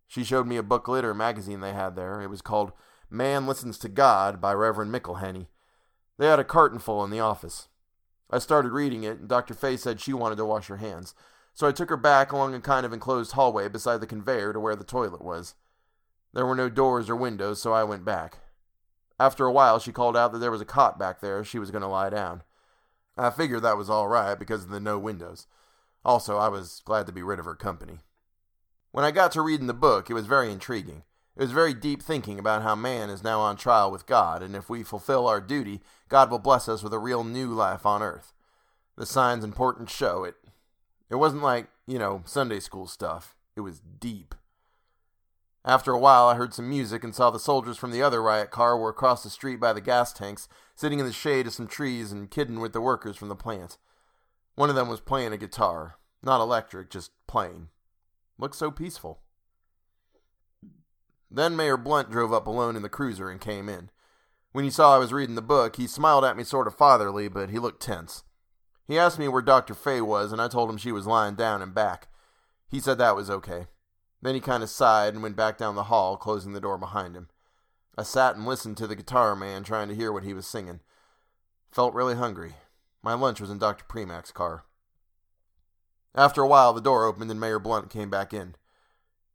She 0.08 0.24
showed 0.24 0.48
me 0.48 0.58
a 0.58 0.64
booklet 0.64 1.04
or 1.04 1.14
magazine 1.14 1.60
they 1.60 1.74
had 1.74 1.96
there. 1.96 2.22
It 2.22 2.30
was 2.30 2.42
called 2.42 2.72
Man 3.10 3.46
Listens 3.46 3.78
to 3.80 3.90
God 3.90 4.40
by 4.40 4.54
Reverend 4.54 4.94
McIlhenny. 4.94 5.48
They 6.18 6.28
had 6.28 6.40
a 6.40 6.44
carton 6.44 6.80
full 6.80 7.04
in 7.04 7.10
the 7.10 7.20
office. 7.20 7.68
I 8.30 8.40
started 8.40 8.72
reading 8.72 9.04
it, 9.04 9.20
and 9.20 9.28
Dr. 9.28 9.54
Fay 9.54 9.78
said 9.78 10.00
she 10.00 10.14
wanted 10.14 10.38
to 10.38 10.46
wash 10.46 10.68
her 10.68 10.78
hands, 10.78 11.14
so 11.54 11.68
I 11.68 11.72
took 11.72 11.90
her 11.90 11.98
back 11.98 12.32
along 12.32 12.56
a 12.56 12.60
kind 12.60 12.86
of 12.86 12.94
enclosed 12.94 13.34
hallway 13.34 13.68
beside 13.68 14.02
the 14.02 14.08
conveyor 14.08 14.54
to 14.54 14.60
where 14.60 14.76
the 14.76 14.84
toilet 14.84 15.24
was. 15.24 15.56
There 16.34 16.46
were 16.46 16.56
no 16.56 16.70
doors 16.70 17.10
or 17.10 17.16
windows, 17.16 17.62
so 17.62 17.74
I 17.74 17.84
went 17.84 18.04
back. 18.04 18.40
After 19.20 19.46
a 19.46 19.52
while, 19.52 19.80
she 19.80 19.92
called 19.92 20.18
out 20.18 20.32
that 20.32 20.40
there 20.40 20.52
was 20.52 20.62
a 20.62 20.66
cot 20.66 20.98
back 20.98 21.22
there 21.22 21.44
she 21.44 21.60
was 21.60 21.72
going 21.72 21.84
to 21.84 21.88
lie 21.88 22.10
down. 22.10 22.42
I 23.16 23.30
figured 23.30 23.62
that 23.62 23.78
was 23.78 23.90
all 23.90 24.08
right 24.08 24.38
because 24.38 24.64
of 24.64 24.70
the 24.70 24.80
no 24.80 24.98
windows. 24.98 25.46
Also, 26.04 26.38
I 26.38 26.48
was 26.48 26.82
glad 26.84 27.06
to 27.06 27.14
be 27.14 27.22
rid 27.22 27.40
of 27.40 27.46
her 27.46 27.56
company. 27.56 28.00
When 28.92 29.06
I 29.06 29.12
got 29.12 29.32
to 29.34 29.42
reading 29.42 29.68
the 29.68 29.74
book, 29.74 30.10
it 30.10 30.14
was 30.14 30.26
very 30.26 30.52
intriguing. 30.52 31.04
It 31.36 31.42
was 31.42 31.52
very 31.52 31.74
deep 31.74 32.02
thinking 32.02 32.38
about 32.38 32.62
how 32.62 32.76
man 32.76 33.10
is 33.10 33.24
now 33.24 33.40
on 33.40 33.56
trial 33.56 33.92
with 33.92 34.06
God, 34.06 34.44
and 34.44 34.56
if 34.56 34.70
we 34.70 34.84
fulfill 34.84 35.28
our 35.28 35.42
duty, 35.42 35.82
God 36.10 36.30
will 36.30 36.40
bless 36.40 36.68
us 36.68 36.84
with 36.84 36.94
a 36.94 37.00
real 37.00 37.24
new 37.24 37.48
life 37.48 37.86
on 37.86 38.04
earth. 38.04 38.34
The 38.98 39.06
signs 39.06 39.44
and 39.44 39.56
portents 39.56 39.96
show 39.96 40.24
it. 40.24 40.36
It 41.10 41.16
wasn't 41.16 41.44
like, 41.44 41.68
you 41.88 42.00
know, 42.00 42.24
Sunday 42.26 42.60
school 42.60 42.88
stuff. 42.88 43.36
It 43.56 43.62
was 43.62 43.80
deep. 43.80 44.36
After 45.66 45.92
a 45.92 46.00
while, 46.00 46.28
I 46.28 46.36
heard 46.36 46.54
some 46.54 46.70
music 46.70 47.04
and 47.04 47.16
saw 47.16 47.30
the 47.30 47.40
soldiers 47.40 47.78
from 47.78 47.92
the 47.92 48.02
other 48.02 48.22
riot 48.22 48.52
car 48.52 48.78
were 48.78 48.90
across 48.90 49.24
the 49.24 49.30
street 49.30 49.60
by 49.62 49.72
the 49.72 49.80
gas 49.80 50.12
tanks, 50.12 50.50
sitting 50.76 51.00
in 51.00 51.06
the 51.06 51.14
shade 51.14 51.48
of 51.48 51.54
some 51.54 51.68
trees 51.68 52.12
and 52.12 52.30
kidding 52.30 52.60
with 52.60 52.74
the 52.74 52.82
workers 52.82 53.16
from 53.16 53.30
the 53.30 53.36
plant. 53.36 53.78
One 54.56 54.70
of 54.70 54.76
them 54.76 54.90
was 54.90 55.00
playing 55.00 55.32
a 55.32 55.38
guitar. 55.38 55.96
Not 56.22 56.42
electric, 56.42 56.90
just 56.90 57.12
plain. 57.28 57.70
Looked 58.38 58.56
so 58.56 58.72
peaceful. 58.72 59.22
Then 61.32 61.56
Mayor 61.56 61.78
Blunt 61.78 62.12
drove 62.12 62.34
up 62.34 62.46
alone 62.46 62.76
in 62.76 62.82
the 62.82 62.90
cruiser 62.90 63.30
and 63.30 63.42
came 63.42 63.70
in. 63.70 63.90
When 64.52 64.66
he 64.66 64.70
saw 64.70 64.94
I 64.94 65.00
was 65.00 65.14
reading 65.14 65.36
the 65.36 65.42
book, 65.42 65.78
he 65.78 65.88
smiled 65.88 66.24
at 66.26 66.38
me 66.38 66.44
sort 66.44 66.68
of 66.68 66.76
fatherly, 66.76 67.28
but 67.28 67.50
he 67.50 67.58
looked 67.58 67.82
tense. 67.82 68.24
He 68.88 68.98
asked 68.98 69.18
me 69.18 69.28
where 69.28 69.42
Dr. 69.42 69.74
Fay 69.74 70.02
was, 70.02 70.32
and 70.32 70.42
I 70.42 70.48
told 70.48 70.70
him 70.70 70.78
she 70.78 70.92
was 70.92 71.08
lying 71.08 71.36
down 71.36 71.62
and 71.62 71.74
back. 71.74 72.08
He 72.70 72.80
said 72.80 72.98
that 72.98 73.16
was 73.16 73.30
okay. 73.30 73.68
Then 74.22 74.36
he 74.36 74.42
kind 74.42 74.64
of 74.64 74.70
sighed 74.70 75.14
and 75.14 75.22
went 75.22 75.36
back 75.36 75.58
down 75.58 75.76
the 75.76 75.84
hall, 75.84 76.18
closing 76.18 76.54
the 76.54 76.62
door 76.62 76.78
behind 76.78 77.16
him. 77.16 77.30
I 77.98 78.04
sat 78.04 78.36
and 78.36 78.46
listened 78.46 78.78
to 78.78 78.88
the 78.88 78.96
guitar 78.96 79.36
man, 79.36 79.64
trying 79.64 79.90
to 79.90 79.96
hear 79.96 80.12
what 80.12 80.24
he 80.24 80.34
was 80.34 80.48
singing. 80.48 80.80
Felt 81.72 81.94
really 81.94 82.16
hungry. 82.16 82.56
My 83.02 83.14
lunch 83.14 83.40
was 83.40 83.50
in 83.50 83.58
Dr. 83.58 83.86
Premack's 83.86 84.32
car. 84.32 84.66
After 86.16 86.42
a 86.42 86.48
while, 86.48 86.74
the 86.74 86.82
door 86.82 87.06
opened 87.06 87.32
and 87.32 87.40
Mayor 87.40 87.60
Blunt 87.60 87.90
came 87.90 88.10
back 88.10 88.34
in. 88.34 88.56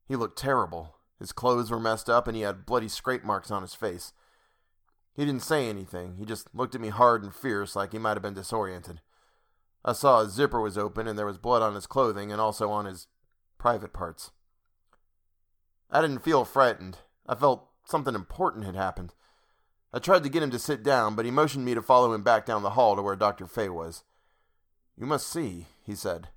He 0.07 0.17
looked 0.17 0.39
terrible. 0.39 0.97
His 1.19 1.33
clothes 1.33 1.71
were 1.71 1.81
messed 1.81 2.09
up 2.09 2.27
and 2.27 2.37
he 2.37 2.43
had 2.43 2.67
bloody 2.67 2.89
scrape 2.89 3.25
marks 3.25 3.51
on 3.51 3.63
his 3.63 3.75
face. 3.75 4.13
He 5.15 5.25
didn't 5.25 5.43
say 5.43 5.69
anything. 5.69 6.17
He 6.17 6.25
just 6.25 6.49
looked 6.55 6.75
at 6.75 6.81
me 6.81 6.89
hard 6.89 7.23
and 7.23 7.35
fierce 7.35 7.75
like 7.75 7.93
he 7.93 7.99
might 7.99 8.15
have 8.15 8.23
been 8.23 8.35
disoriented. 8.35 9.01
I 9.89 9.93
saw 9.93 10.23
his 10.23 10.35
zipper 10.35 10.61
was 10.61 10.77
open 10.77 11.09
and 11.09 11.19
there 11.19 11.25
was 11.25 11.39
blood 11.39 11.63
on 11.63 11.75
his 11.75 11.87
clothing 11.87 12.31
and 12.31 12.43
also 12.43 12.71
on 12.71 12.85
his 12.85 13.07
private 13.57 13.95
parts. 13.95 14.33
I 15.91 16.03
didn't 16.03 16.19
feel 16.19 16.45
frightened. 16.45 16.99
I 17.27 17.35
felt 17.35 17.71
something 17.87 18.15
important 18.15 18.67
had 18.67 18.75
happened. 18.75 19.15
I 19.91 19.99
tried 19.99 20.25
to 20.25 20.29
get 20.29 20.43
him 20.43 20.51
to 20.51 20.59
sit 20.59 20.83
down, 20.83 21.15
but 21.15 21.25
he 21.25 21.31
motioned 21.31 21.65
me 21.65 21.73
to 21.73 21.81
follow 21.81 22.13
him 22.13 22.23
back 22.23 22.45
down 22.45 22.63
the 22.63 22.71
hall 22.71 22.97
to 22.97 23.03
where 23.03 23.17
Dr. 23.17 23.47
Fay 23.47 23.71
was. 23.71 24.05
You 24.95 25.07
must 25.07 25.27
see, 25.27 25.69
he 25.83 25.95
said. 25.95 26.29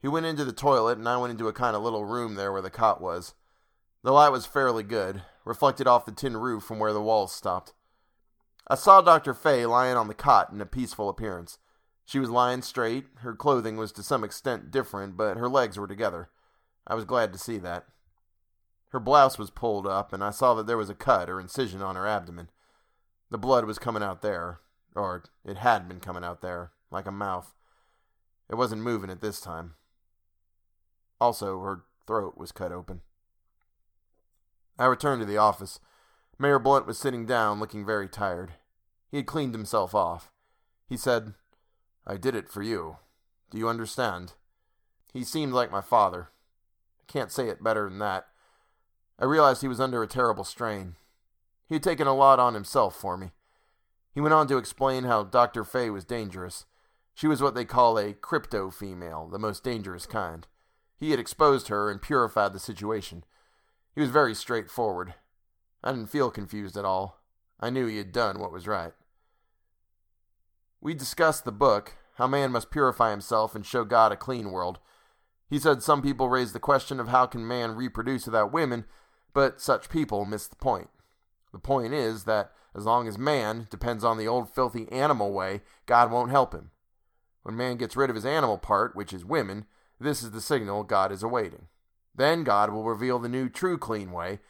He 0.00 0.08
went 0.08 0.24
into 0.24 0.46
the 0.46 0.52
toilet, 0.52 0.96
and 0.96 1.06
I 1.06 1.18
went 1.18 1.32
into 1.32 1.48
a 1.48 1.52
kind 1.52 1.76
of 1.76 1.82
little 1.82 2.06
room 2.06 2.34
there 2.34 2.50
where 2.50 2.62
the 2.62 2.70
cot 2.70 2.98
was. 2.98 3.34
The 4.02 4.10
light 4.10 4.30
was 4.30 4.46
fairly 4.46 4.84
good, 4.84 5.20
reflected 5.44 5.86
off 5.86 6.06
the 6.06 6.12
tin 6.12 6.38
roof 6.38 6.62
from 6.62 6.78
where 6.78 6.94
the 6.94 7.02
walls 7.02 7.30
stopped. 7.30 7.74
I 8.66 8.74
saw 8.74 9.02
Dr. 9.02 9.34
Fay 9.34 9.66
lying 9.66 9.98
on 9.98 10.08
the 10.08 10.14
cot 10.14 10.50
in 10.50 10.62
a 10.62 10.66
peaceful 10.66 11.10
appearance. 11.10 11.58
She 12.04 12.18
was 12.18 12.30
lying 12.30 12.62
straight, 12.62 13.06
her 13.18 13.34
clothing 13.34 13.76
was 13.76 13.92
to 13.92 14.02
some 14.02 14.24
extent 14.24 14.70
different, 14.70 15.16
but 15.16 15.36
her 15.36 15.48
legs 15.48 15.78
were 15.78 15.88
together. 15.88 16.28
I 16.86 16.94
was 16.94 17.04
glad 17.04 17.32
to 17.32 17.38
see 17.38 17.58
that. 17.58 17.86
Her 18.90 19.00
blouse 19.00 19.38
was 19.38 19.50
pulled 19.50 19.86
up, 19.86 20.12
and 20.12 20.22
I 20.22 20.30
saw 20.30 20.54
that 20.54 20.66
there 20.66 20.76
was 20.76 20.90
a 20.90 20.94
cut 20.94 21.28
or 21.28 21.40
incision 21.40 21.82
on 21.82 21.96
her 21.96 22.06
abdomen. 22.06 22.50
The 23.30 23.38
blood 23.38 23.64
was 23.64 23.78
coming 23.78 24.02
out 24.02 24.22
there, 24.22 24.60
or 24.94 25.24
it 25.44 25.56
had 25.56 25.88
been 25.88 25.98
coming 25.98 26.22
out 26.22 26.42
there, 26.42 26.72
like 26.90 27.06
a 27.06 27.10
mouth. 27.10 27.54
It 28.48 28.54
wasn't 28.56 28.82
moving 28.82 29.10
at 29.10 29.20
this 29.20 29.40
time. 29.40 29.74
Also, 31.20 31.60
her 31.60 31.84
throat 32.06 32.36
was 32.36 32.52
cut 32.52 32.70
open. 32.70 33.00
I 34.78 34.84
returned 34.84 35.22
to 35.22 35.26
the 35.26 35.38
office. 35.38 35.80
Mayor 36.38 36.58
Blunt 36.58 36.86
was 36.86 36.98
sitting 36.98 37.26
down, 37.26 37.60
looking 37.60 37.86
very 37.86 38.08
tired. 38.08 38.52
He 39.10 39.16
had 39.16 39.26
cleaned 39.26 39.54
himself 39.54 39.94
off. 39.94 40.30
He 40.88 40.96
said, 40.96 41.34
I 42.06 42.16
did 42.16 42.34
it 42.34 42.48
for 42.48 42.62
you. 42.62 42.98
Do 43.50 43.58
you 43.58 43.68
understand? 43.68 44.34
He 45.12 45.24
seemed 45.24 45.52
like 45.52 45.70
my 45.70 45.80
father. 45.80 46.30
I 47.00 47.12
can't 47.12 47.32
say 47.32 47.48
it 47.48 47.62
better 47.62 47.88
than 47.88 47.98
that. 48.00 48.26
I 49.18 49.24
realized 49.24 49.62
he 49.62 49.68
was 49.68 49.80
under 49.80 50.02
a 50.02 50.08
terrible 50.08 50.44
strain. 50.44 50.96
He 51.68 51.76
had 51.76 51.82
taken 51.82 52.06
a 52.06 52.14
lot 52.14 52.38
on 52.38 52.54
himself 52.54 52.96
for 52.96 53.16
me. 53.16 53.30
He 54.12 54.20
went 54.20 54.34
on 54.34 54.46
to 54.48 54.58
explain 54.58 55.04
how 55.04 55.24
Dr. 55.24 55.64
Fay 55.64 55.90
was 55.90 56.04
dangerous. 56.04 56.66
She 57.14 57.26
was 57.26 57.40
what 57.40 57.54
they 57.54 57.64
call 57.64 57.98
a 57.98 58.12
crypto 58.12 58.70
female, 58.70 59.28
the 59.28 59.38
most 59.38 59.62
dangerous 59.62 60.04
kind. 60.04 60.46
He 60.96 61.10
had 61.10 61.20
exposed 61.20 61.68
her 61.68 61.90
and 61.90 62.02
purified 62.02 62.52
the 62.52 62.58
situation. 62.58 63.24
He 63.94 64.00
was 64.00 64.10
very 64.10 64.34
straightforward. 64.34 65.14
I 65.82 65.92
didn't 65.92 66.10
feel 66.10 66.30
confused 66.30 66.76
at 66.76 66.84
all. 66.84 67.20
I 67.60 67.70
knew 67.70 67.86
he 67.86 67.98
had 67.98 68.12
done 68.12 68.38
what 68.38 68.52
was 68.52 68.66
right. 68.66 68.92
We 70.84 70.92
discussed 70.92 71.46
the 71.46 71.50
book, 71.50 71.96
how 72.16 72.26
man 72.26 72.52
must 72.52 72.70
purify 72.70 73.10
himself 73.10 73.54
and 73.54 73.64
show 73.64 73.84
God 73.84 74.12
a 74.12 74.16
clean 74.16 74.52
world. 74.52 74.78
He 75.48 75.58
said 75.58 75.82
some 75.82 76.02
people 76.02 76.28
raise 76.28 76.52
the 76.52 76.60
question 76.60 77.00
of 77.00 77.08
how 77.08 77.24
can 77.24 77.48
man 77.48 77.74
reproduce 77.74 78.26
without 78.26 78.52
women, 78.52 78.84
but 79.32 79.62
such 79.62 79.88
people 79.88 80.26
miss 80.26 80.46
the 80.46 80.56
point. 80.56 80.90
The 81.52 81.58
point 81.58 81.94
is 81.94 82.24
that 82.24 82.52
as 82.76 82.84
long 82.84 83.08
as 83.08 83.16
man 83.16 83.66
depends 83.70 84.04
on 84.04 84.18
the 84.18 84.28
old 84.28 84.54
filthy 84.54 84.86
animal 84.92 85.32
way, 85.32 85.62
God 85.86 86.10
won't 86.10 86.30
help 86.30 86.52
him. 86.52 86.70
When 87.44 87.56
man 87.56 87.78
gets 87.78 87.96
rid 87.96 88.10
of 88.10 88.16
his 88.16 88.26
animal 88.26 88.58
part, 88.58 88.94
which 88.94 89.14
is 89.14 89.24
women, 89.24 89.64
this 89.98 90.22
is 90.22 90.32
the 90.32 90.40
signal 90.42 90.84
God 90.84 91.10
is 91.10 91.22
awaiting. 91.22 91.68
Then 92.14 92.44
God 92.44 92.70
will 92.70 92.84
reveal 92.84 93.18
the 93.18 93.28
new 93.30 93.48
true 93.48 93.78
clean 93.78 94.12
way. 94.12 94.40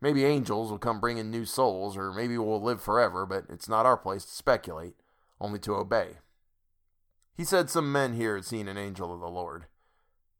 Maybe 0.00 0.24
angels 0.24 0.70
will 0.70 0.78
come 0.78 1.00
bringing 1.00 1.28
new 1.28 1.44
souls, 1.44 1.96
or 1.96 2.12
maybe 2.12 2.38
we'll 2.38 2.62
live 2.62 2.80
forever, 2.80 3.26
but 3.26 3.46
it's 3.48 3.68
not 3.68 3.84
our 3.84 3.96
place 3.96 4.24
to 4.26 4.32
speculate, 4.32 4.94
only 5.40 5.58
to 5.60 5.74
obey. 5.74 6.18
He 7.36 7.44
said 7.44 7.68
some 7.68 7.92
men 7.92 8.14
here 8.14 8.36
had 8.36 8.44
seen 8.44 8.68
an 8.68 8.78
angel 8.78 9.12
of 9.12 9.20
the 9.20 9.28
Lord. 9.28 9.66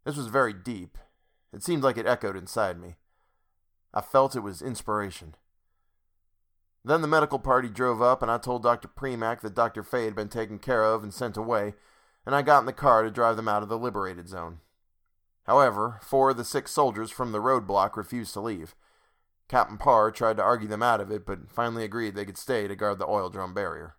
This 0.05 0.17
was 0.17 0.29
very 0.29 0.53
deep. 0.53 0.97
It 1.53 1.63
seemed 1.63 1.83
like 1.83 1.99
it 1.99 2.07
echoed 2.07 2.37
inside 2.37 2.81
me. 2.81 2.97
I 3.93 4.01
felt 4.01 4.37
it 4.37 4.41
was 4.41 4.63
inspiration. 4.63 5.35
Then 6.85 7.03
the 7.03 7.09
medical 7.09 7.39
party 7.39 7.69
drove 7.69 8.01
up, 8.01 8.23
and 8.23 8.31
I 8.31 8.39
told 8.39 8.63
Dr. 8.63 8.89
Premack 8.89 9.41
that 9.41 9.55
Dr. 9.55 9.83
Fay 9.83 10.05
had 10.05 10.15
been 10.15 10.29
taken 10.29 10.59
care 10.59 10.85
of 10.85 11.03
and 11.03 11.13
sent 11.13 11.37
away, 11.37 11.75
and 12.25 12.35
I 12.35 12.43
got 12.43 12.61
in 12.61 12.67
the 12.67 12.73
car 12.73 13.03
to 13.03 13.11
drive 13.11 13.37
them 13.37 13.49
out 13.49 13.63
of 13.63 13.69
the 13.69 13.79
liberated 13.79 14.29
zone. 14.29 14.61
However, 15.45 15.99
four 16.03 16.31
of 16.31 16.37
the 16.37 16.45
six 16.45 16.71
soldiers 16.71 17.11
from 17.11 17.33
the 17.33 17.41
roadblock 17.41 17.97
refused 17.97 18.33
to 18.35 18.41
leave. 18.41 18.75
Captain 19.49 19.79
Parr 19.79 20.11
tried 20.11 20.37
to 20.37 20.43
argue 20.43 20.69
them 20.69 20.83
out 20.83 21.01
of 21.01 21.11
it, 21.11 21.25
but 21.25 21.51
finally 21.51 21.85
agreed 21.85 22.15
they 22.15 22.25
could 22.25 22.39
stay 22.39 22.67
to 22.67 22.77
guard 22.77 22.99
the 22.99 23.09
oil 23.09 23.31
drum 23.31 23.55
barrier. 23.55 23.97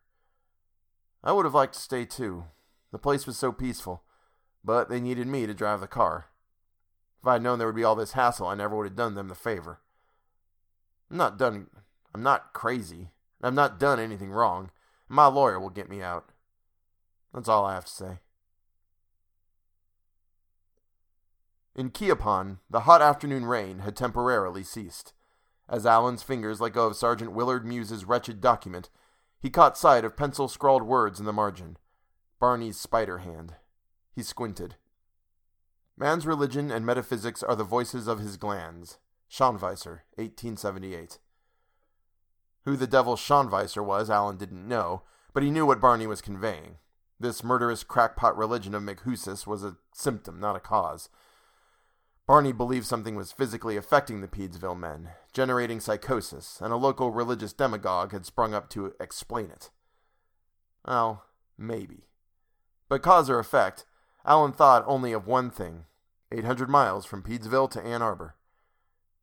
I 1.23 1.31
would 1.31 1.45
have 1.45 1.53
liked 1.53 1.73
to 1.73 1.79
stay 1.79 2.05
too. 2.05 2.45
The 2.91 2.99
place 2.99 3.27
was 3.27 3.37
so 3.37 3.51
peaceful, 3.51 4.03
but 4.63 4.89
they 4.89 4.99
needed 4.99 5.27
me 5.27 5.45
to 5.45 5.53
drive 5.53 5.81
the 5.81 5.87
car. 5.87 6.27
If 7.21 7.27
I 7.27 7.33
had 7.33 7.41
known 7.41 7.59
there 7.59 7.67
would 7.67 7.75
be 7.75 7.83
all 7.83 7.95
this 7.95 8.13
hassle, 8.13 8.47
I 8.47 8.55
never 8.55 8.75
would 8.75 8.87
have 8.87 8.95
done 8.95 9.15
them 9.15 9.27
the 9.27 9.35
favor. 9.35 9.81
I'm 11.09 11.17
not 11.17 11.37
done. 11.37 11.67
I'm 12.13 12.23
not 12.23 12.53
crazy. 12.53 13.09
I've 13.41 13.53
not 13.53 13.79
done 13.79 13.99
anything 13.99 14.31
wrong. 14.31 14.71
My 15.09 15.27
lawyer 15.27 15.59
will 15.59 15.69
get 15.69 15.89
me 15.89 16.01
out. 16.01 16.31
That's 17.33 17.49
all 17.49 17.65
I 17.65 17.73
have 17.75 17.85
to 17.85 17.91
say. 17.91 18.19
In 21.75 21.91
Cuyapán, 21.91 22.57
the 22.69 22.81
hot 22.81 23.01
afternoon 23.01 23.45
rain 23.45 23.79
had 23.79 23.95
temporarily 23.95 24.63
ceased. 24.63 25.13
As 25.69 25.85
Alan's 25.85 26.23
fingers 26.23 26.59
let 26.59 26.73
go 26.73 26.87
of 26.87 26.95
Sergeant 26.95 27.33
Willard 27.33 27.65
Muse's 27.65 28.05
wretched 28.05 28.41
document, 28.41 28.89
He 29.39 29.49
caught 29.49 29.77
sight 29.77 30.03
of 30.03 30.17
pencil 30.17 30.47
scrawled 30.47 30.83
words 30.83 31.19
in 31.19 31.25
the 31.25 31.33
margin 31.33 31.77
Barney's 32.39 32.79
spider 32.79 33.19
hand. 33.19 33.55
He 34.15 34.23
squinted. 34.23 34.75
Man's 35.97 36.27
religion 36.27 36.69
and 36.69 36.85
metaphysics 36.85 37.41
are 37.41 37.55
the 37.55 37.63
voices 37.63 38.07
of 38.07 38.19
his 38.19 38.37
glands. 38.37 38.99
Schonweiser, 39.29 40.01
1878. 40.15 41.17
Who 42.65 42.75
the 42.75 42.87
devil 42.87 43.15
Schonweiser 43.15 43.83
was, 43.83 44.09
Alan 44.09 44.37
didn't 44.37 44.67
know, 44.67 45.03
but 45.33 45.43
he 45.43 45.49
knew 45.49 45.65
what 45.65 45.81
Barney 45.81 46.05
was 46.05 46.21
conveying. 46.21 46.77
This 47.19 47.43
murderous 47.43 47.83
crackpot 47.83 48.37
religion 48.37 48.75
of 48.75 48.83
McHusis 48.83 49.47
was 49.47 49.63
a 49.63 49.77
symptom, 49.93 50.39
not 50.39 50.55
a 50.55 50.59
cause. 50.59 51.09
Barney 52.27 52.51
believed 52.51 52.85
something 52.85 53.15
was 53.15 53.31
physically 53.31 53.77
affecting 53.77 54.19
the 54.19 54.27
Peedsville 54.27 54.77
men, 54.77 55.11
generating 55.31 55.79
psychosis, 55.79 56.59
and 56.61 56.73
a 56.73 56.77
local 56.77 57.09
religious 57.09 57.53
demagogue 57.53 58.11
had 58.11 58.25
sprung 58.25 58.53
up 58.53 58.69
to 58.71 58.93
explain 58.99 59.49
it. 59.49 59.69
Well, 60.85 61.23
maybe. 61.57 62.09
But 62.89 63.01
cause 63.01 63.29
or 63.29 63.39
effect, 63.39 63.85
Alan 64.25 64.51
thought 64.51 64.83
only 64.87 65.13
of 65.13 65.25
one 65.25 65.49
thing 65.49 65.85
800 66.29 66.69
miles 66.69 67.05
from 67.05 67.23
Peedsville 67.23 67.71
to 67.71 67.81
Ann 67.81 68.01
Arbor. 68.01 68.35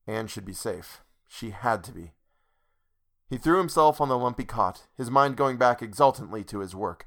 Anne 0.06 0.26
should 0.26 0.46
be 0.46 0.54
safe. 0.54 1.02
She 1.28 1.50
had 1.50 1.84
to 1.84 1.92
be. 1.92 2.12
He 3.28 3.37
threw 3.37 3.58
himself 3.58 4.00
on 4.00 4.08
the 4.08 4.16
lumpy 4.16 4.44
cot, 4.44 4.87
his 4.96 5.11
mind 5.11 5.37
going 5.37 5.58
back 5.58 5.82
exultantly 5.82 6.42
to 6.44 6.61
his 6.61 6.75
work. 6.75 7.06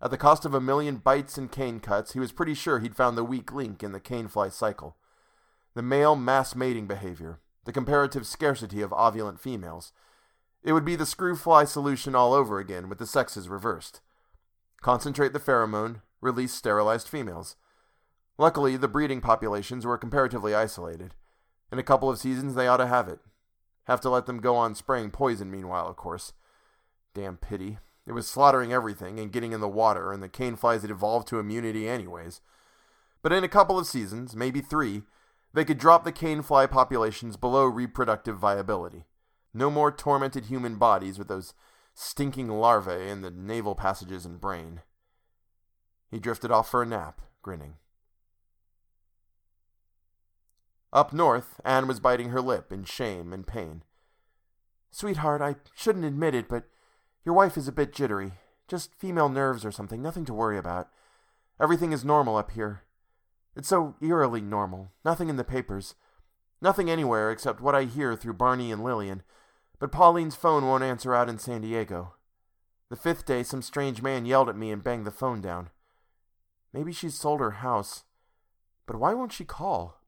At 0.00 0.10
the 0.10 0.18
cost 0.18 0.44
of 0.44 0.52
a 0.52 0.60
million 0.60 0.96
bites 0.96 1.38
and 1.38 1.50
cane 1.50 1.78
cuts, 1.78 2.12
he 2.12 2.18
was 2.18 2.32
pretty 2.32 2.54
sure 2.54 2.80
he'd 2.80 2.96
found 2.96 3.16
the 3.16 3.22
weak 3.22 3.52
link 3.52 3.84
in 3.84 3.92
the 3.92 4.00
cane 4.00 4.26
fly 4.26 4.48
cycle 4.48 4.96
the 5.74 5.82
male 5.82 6.16
mass 6.16 6.54
mating 6.54 6.86
behavior, 6.86 7.40
the 7.64 7.72
comparative 7.72 8.26
scarcity 8.26 8.82
of 8.82 8.92
ovulent 8.92 9.40
females. 9.40 9.92
It 10.62 10.72
would 10.72 10.84
be 10.84 10.96
the 10.96 11.06
screw 11.06 11.34
fly 11.34 11.64
solution 11.64 12.14
all 12.14 12.32
over 12.32 12.58
again 12.58 12.88
with 12.88 12.98
the 12.98 13.06
sexes 13.06 13.48
reversed. 13.48 14.00
Concentrate 14.80 15.32
the 15.32 15.40
pheromone, 15.40 16.02
release 16.20 16.52
sterilized 16.52 17.08
females. 17.08 17.56
Luckily, 18.38 18.76
the 18.76 18.88
breeding 18.88 19.20
populations 19.20 19.84
were 19.84 19.98
comparatively 19.98 20.54
isolated. 20.54 21.14
In 21.70 21.78
a 21.78 21.82
couple 21.82 22.10
of 22.10 22.18
seasons, 22.18 22.54
they 22.54 22.66
ought 22.66 22.78
to 22.78 22.86
have 22.86 23.08
it. 23.08 23.20
Have 23.84 24.00
to 24.02 24.10
let 24.10 24.26
them 24.26 24.40
go 24.40 24.56
on 24.56 24.74
spraying 24.74 25.10
poison 25.10 25.50
meanwhile, 25.50 25.88
of 25.88 25.96
course. 25.96 26.32
Damn 27.14 27.36
pity. 27.36 27.78
It 28.06 28.12
was 28.12 28.28
slaughtering 28.28 28.72
everything 28.72 29.20
and 29.20 29.32
getting 29.32 29.52
in 29.52 29.60
the 29.60 29.68
water, 29.68 30.12
and 30.12 30.22
the 30.22 30.28
cane 30.28 30.56
flies 30.56 30.82
had 30.82 30.90
evolved 30.90 31.28
to 31.28 31.38
immunity 31.38 31.88
anyways. 31.88 32.40
But 33.22 33.32
in 33.32 33.44
a 33.44 33.48
couple 33.48 33.78
of 33.78 33.86
seasons, 33.86 34.34
maybe 34.34 34.60
three, 34.60 35.02
they 35.54 35.64
could 35.64 35.78
drop 35.78 36.04
the 36.04 36.12
cane 36.12 36.42
fly 36.42 36.66
populations 36.66 37.36
below 37.36 37.66
reproductive 37.66 38.38
viability. 38.38 39.04
No 39.54 39.70
more 39.70 39.92
tormented 39.92 40.46
human 40.46 40.76
bodies 40.76 41.18
with 41.18 41.28
those 41.28 41.54
stinking 41.94 42.48
larvae 42.48 43.08
in 43.08 43.20
the 43.20 43.30
naval 43.30 43.74
passages 43.74 44.24
and 44.24 44.40
brain. 44.40 44.80
He 46.10 46.18
drifted 46.18 46.50
off 46.50 46.70
for 46.70 46.82
a 46.82 46.86
nap, 46.86 47.20
grinning. 47.42 47.74
Up 50.92 51.12
north, 51.12 51.60
Anne 51.64 51.86
was 51.86 52.00
biting 52.00 52.30
her 52.30 52.40
lip 52.40 52.70
in 52.70 52.84
shame 52.84 53.32
and 53.32 53.46
pain. 53.46 53.82
Sweetheart, 54.90 55.40
I 55.40 55.56
shouldn't 55.74 56.04
admit 56.04 56.34
it, 56.34 56.48
but 56.48 56.64
your 57.24 57.34
wife 57.34 57.56
is 57.56 57.66
a 57.66 57.72
bit 57.72 57.94
jittery. 57.94 58.32
Just 58.68 58.94
female 58.94 59.30
nerves 59.30 59.64
or 59.64 59.72
something, 59.72 60.02
nothing 60.02 60.26
to 60.26 60.34
worry 60.34 60.58
about. 60.58 60.88
Everything 61.60 61.92
is 61.92 62.04
normal 62.04 62.36
up 62.36 62.50
here. 62.50 62.82
It's 63.54 63.68
so 63.68 63.96
eerily 64.00 64.40
normal. 64.40 64.92
Nothing 65.04 65.28
in 65.28 65.36
the 65.36 65.44
papers. 65.44 65.94
Nothing 66.60 66.90
anywhere 66.90 67.30
except 67.30 67.60
what 67.60 67.74
I 67.74 67.84
hear 67.84 68.16
through 68.16 68.34
Barney 68.34 68.72
and 68.72 68.82
Lillian. 68.82 69.22
But 69.78 69.92
Pauline's 69.92 70.36
phone 70.36 70.66
won't 70.66 70.84
answer 70.84 71.14
out 71.14 71.28
in 71.28 71.38
San 71.38 71.60
Diego. 71.60 72.14
The 72.88 72.96
fifth 72.96 73.24
day, 73.24 73.42
some 73.42 73.62
strange 73.62 74.02
man 74.02 74.26
yelled 74.26 74.48
at 74.48 74.56
me 74.56 74.70
and 74.70 74.84
banged 74.84 75.06
the 75.06 75.10
phone 75.10 75.40
down. 75.40 75.70
Maybe 76.72 76.92
she's 76.92 77.14
sold 77.14 77.40
her 77.40 77.50
house. 77.50 78.04
But 78.86 78.96
why 78.96 79.14
won't 79.14 79.32
she 79.32 79.44
call? 79.44 80.00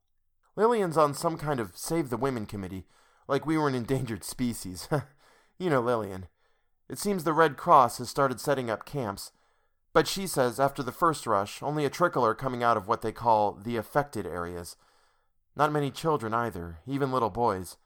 Lillian's 0.56 0.96
on 0.96 1.14
some 1.14 1.36
kind 1.36 1.60
of 1.60 1.76
Save 1.76 2.10
the 2.10 2.16
Women 2.16 2.46
committee, 2.46 2.86
like 3.26 3.46
we 3.46 3.58
were 3.58 3.68
an 3.68 3.74
endangered 3.74 4.22
species. 4.22 4.88
you 5.58 5.70
know 5.70 5.80
Lillian. 5.80 6.28
It 6.88 6.98
seems 6.98 7.24
the 7.24 7.32
Red 7.32 7.56
Cross 7.56 7.98
has 7.98 8.08
started 8.08 8.38
setting 8.40 8.70
up 8.70 8.84
camps, 8.84 9.32
but 9.94 10.08
she 10.08 10.26
says 10.26 10.60
after 10.60 10.82
the 10.82 10.92
first 10.92 11.26
rush, 11.26 11.62
only 11.62 11.84
a 11.84 11.90
trickle 11.90 12.26
are 12.26 12.34
coming 12.34 12.62
out 12.62 12.76
of 12.76 12.88
what 12.88 13.00
they 13.00 13.12
call 13.12 13.52
the 13.52 13.76
affected 13.76 14.26
areas. 14.26 14.76
Not 15.56 15.72
many 15.72 15.90
children 15.92 16.34
either, 16.34 16.80
even 16.86 17.12
little 17.12 17.30
boys. 17.30 17.76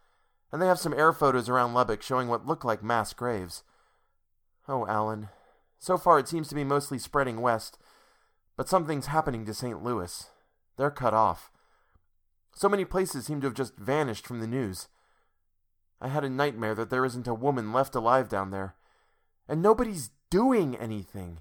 And 0.51 0.61
they 0.61 0.67
have 0.67 0.79
some 0.79 0.95
air 0.95 1.13
photos 1.13 1.51
around 1.51 1.75
Lubbock 1.75 2.03
showing 2.03 2.29
what 2.29 2.47
look 2.47 2.65
like 2.65 2.83
mass 2.83 3.13
graves. 3.13 3.63
Oh, 4.67 4.87
Alan. 4.87 5.29
So 5.79 5.99
far 5.99 6.19
it 6.19 6.27
seems 6.27 6.49
to 6.49 6.55
be 6.55 6.65
mostly 6.65 6.99
spreading 6.99 7.43
west, 7.43 7.79
but 8.57 8.69
something's 8.69 9.07
happening 9.07 9.45
to 9.45 9.53
St. 9.55 9.85
Louis. 9.85 10.31
They're 10.79 10.91
cut 10.91 11.13
off. 11.13 11.51
So 12.55 12.71
many 12.71 12.87
places 12.87 13.27
seem 13.27 13.43
to 13.43 13.49
have 13.49 13.55
just 13.55 13.77
vanished 13.77 14.27
from 14.27 14.41
the 14.41 14.47
news. 14.47 14.89
I 16.01 16.09
had 16.09 16.25
a 16.25 16.31
nightmare 16.31 16.75
that 16.75 16.89
there 16.89 17.05
isn't 17.05 17.29
a 17.29 17.35
woman 17.35 17.73
left 17.73 17.95
alive 17.95 18.31
down 18.31 18.51
there. 18.51 18.77
And 19.47 19.61
nobody's 19.61 20.11
doing 20.31 20.75
anything. 20.75 21.41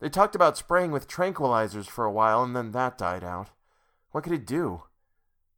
They 0.00 0.08
talked 0.08 0.34
about 0.34 0.56
spraying 0.56 0.92
with 0.92 1.08
tranquilizers 1.08 1.86
for 1.86 2.04
a 2.04 2.12
while, 2.12 2.42
and 2.42 2.56
then 2.56 2.72
that 2.72 2.98
died 2.98 3.22
out. 3.22 3.50
What 4.12 4.24
could 4.24 4.32
it 4.32 4.46
do? 4.46 4.84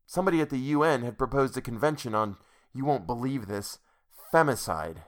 Somebody 0.04 0.40
at 0.40 0.50
the 0.50 0.58
UN 0.58 1.02
had 1.02 1.16
proposed 1.16 1.56
a 1.56 1.62
convention 1.62 2.14
on, 2.14 2.36
you 2.74 2.84
won't 2.84 3.06
believe 3.06 3.46
this, 3.46 3.78
femicide. 4.32 4.98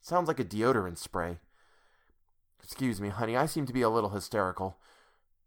Sounds 0.00 0.28
like 0.28 0.38
a 0.38 0.44
deodorant 0.44 0.98
spray. 0.98 1.38
Excuse 2.62 3.00
me, 3.00 3.08
honey, 3.08 3.36
I 3.36 3.46
seem 3.46 3.66
to 3.66 3.72
be 3.72 3.82
a 3.82 3.88
little 3.88 4.10
hysterical. 4.10 4.76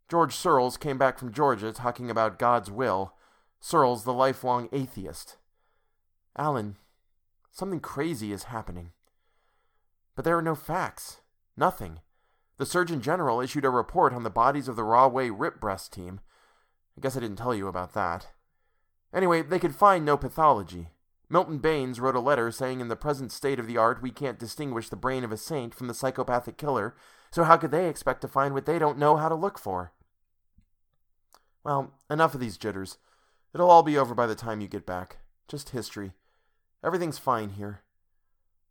George 0.10 0.36
Searles 0.36 0.76
came 0.78 0.98
back 0.98 1.20
from 1.20 1.32
Georgia 1.32 1.72
talking 1.72 2.10
about 2.10 2.40
God's 2.40 2.72
will. 2.72 3.14
Searles, 3.60 4.06
the 4.06 4.14
lifelong 4.14 4.70
atheist. 4.72 5.38
Alan, 6.36 6.78
something 7.52 7.80
crazy 7.80 8.32
is 8.32 8.44
happening. 8.44 8.92
But 10.16 10.26
there 10.26 10.38
are 10.38 10.42
no 10.42 10.56
facts. 10.56 11.22
Nothing. 11.56 12.00
The 12.60 12.66
Surgeon 12.66 13.02
General 13.02 13.40
issued 13.40 13.64
a 13.64 13.70
report 13.70 14.12
on 14.12 14.24
the 14.24 14.30
bodies 14.30 14.68
of 14.68 14.76
the 14.76 14.84
Rahway 14.84 15.30
Rip 15.30 15.62
Breast 15.62 15.94
team. 15.94 16.20
I 16.98 17.02
guess 17.02 17.16
I 17.16 17.22
didn't 17.22 17.38
tell 17.38 17.56
you 17.56 17.70
about 17.70 17.94
that. 17.94 18.28
Anyway, 19.14 19.42
they 19.42 19.60
could 19.60 19.74
find 19.74 20.04
no 20.04 20.18
pathology. 20.18 20.90
Milton 21.30 21.60
Baines 21.60 22.02
wrote 22.02 22.18
a 22.18 22.20
letter 22.20 22.52
saying 22.52 22.82
in 22.82 22.90
the 22.90 22.98
present 22.98 23.32
state 23.32 23.60
of 23.60 23.68
the 23.68 23.78
art 23.78 24.02
we 24.02 24.12
can't 24.12 24.38
distinguish 24.38 24.90
the 24.90 24.98
brain 24.98 25.24
of 25.24 25.32
a 25.32 25.38
saint 25.38 25.74
from 25.74 25.88
the 25.88 25.94
psychopathic 25.94 26.58
killer, 26.58 26.98
so 27.32 27.46
how 27.46 27.56
could 27.56 27.72
they 27.72 27.88
expect 27.88 28.20
to 28.22 28.28
find 28.28 28.54
what 28.54 28.66
they 28.66 28.78
don't 28.78 28.98
know 28.98 29.16
how 29.16 29.30
to 29.30 29.36
look 29.36 29.58
for? 29.58 29.94
Well, 31.64 31.94
enough 32.10 32.34
of 32.34 32.42
these 32.42 32.58
jitters. 32.58 32.98
It'll 33.54 33.72
all 33.72 33.84
be 33.84 33.98
over 33.98 34.14
by 34.14 34.28
the 34.28 34.36
time 34.36 34.60
you 34.60 34.68
get 34.68 34.86
back. 34.86 35.20
Just 35.48 35.70
history. 35.70 36.12
Everything's 36.84 37.20
fine 37.20 37.52
here. 37.52 37.84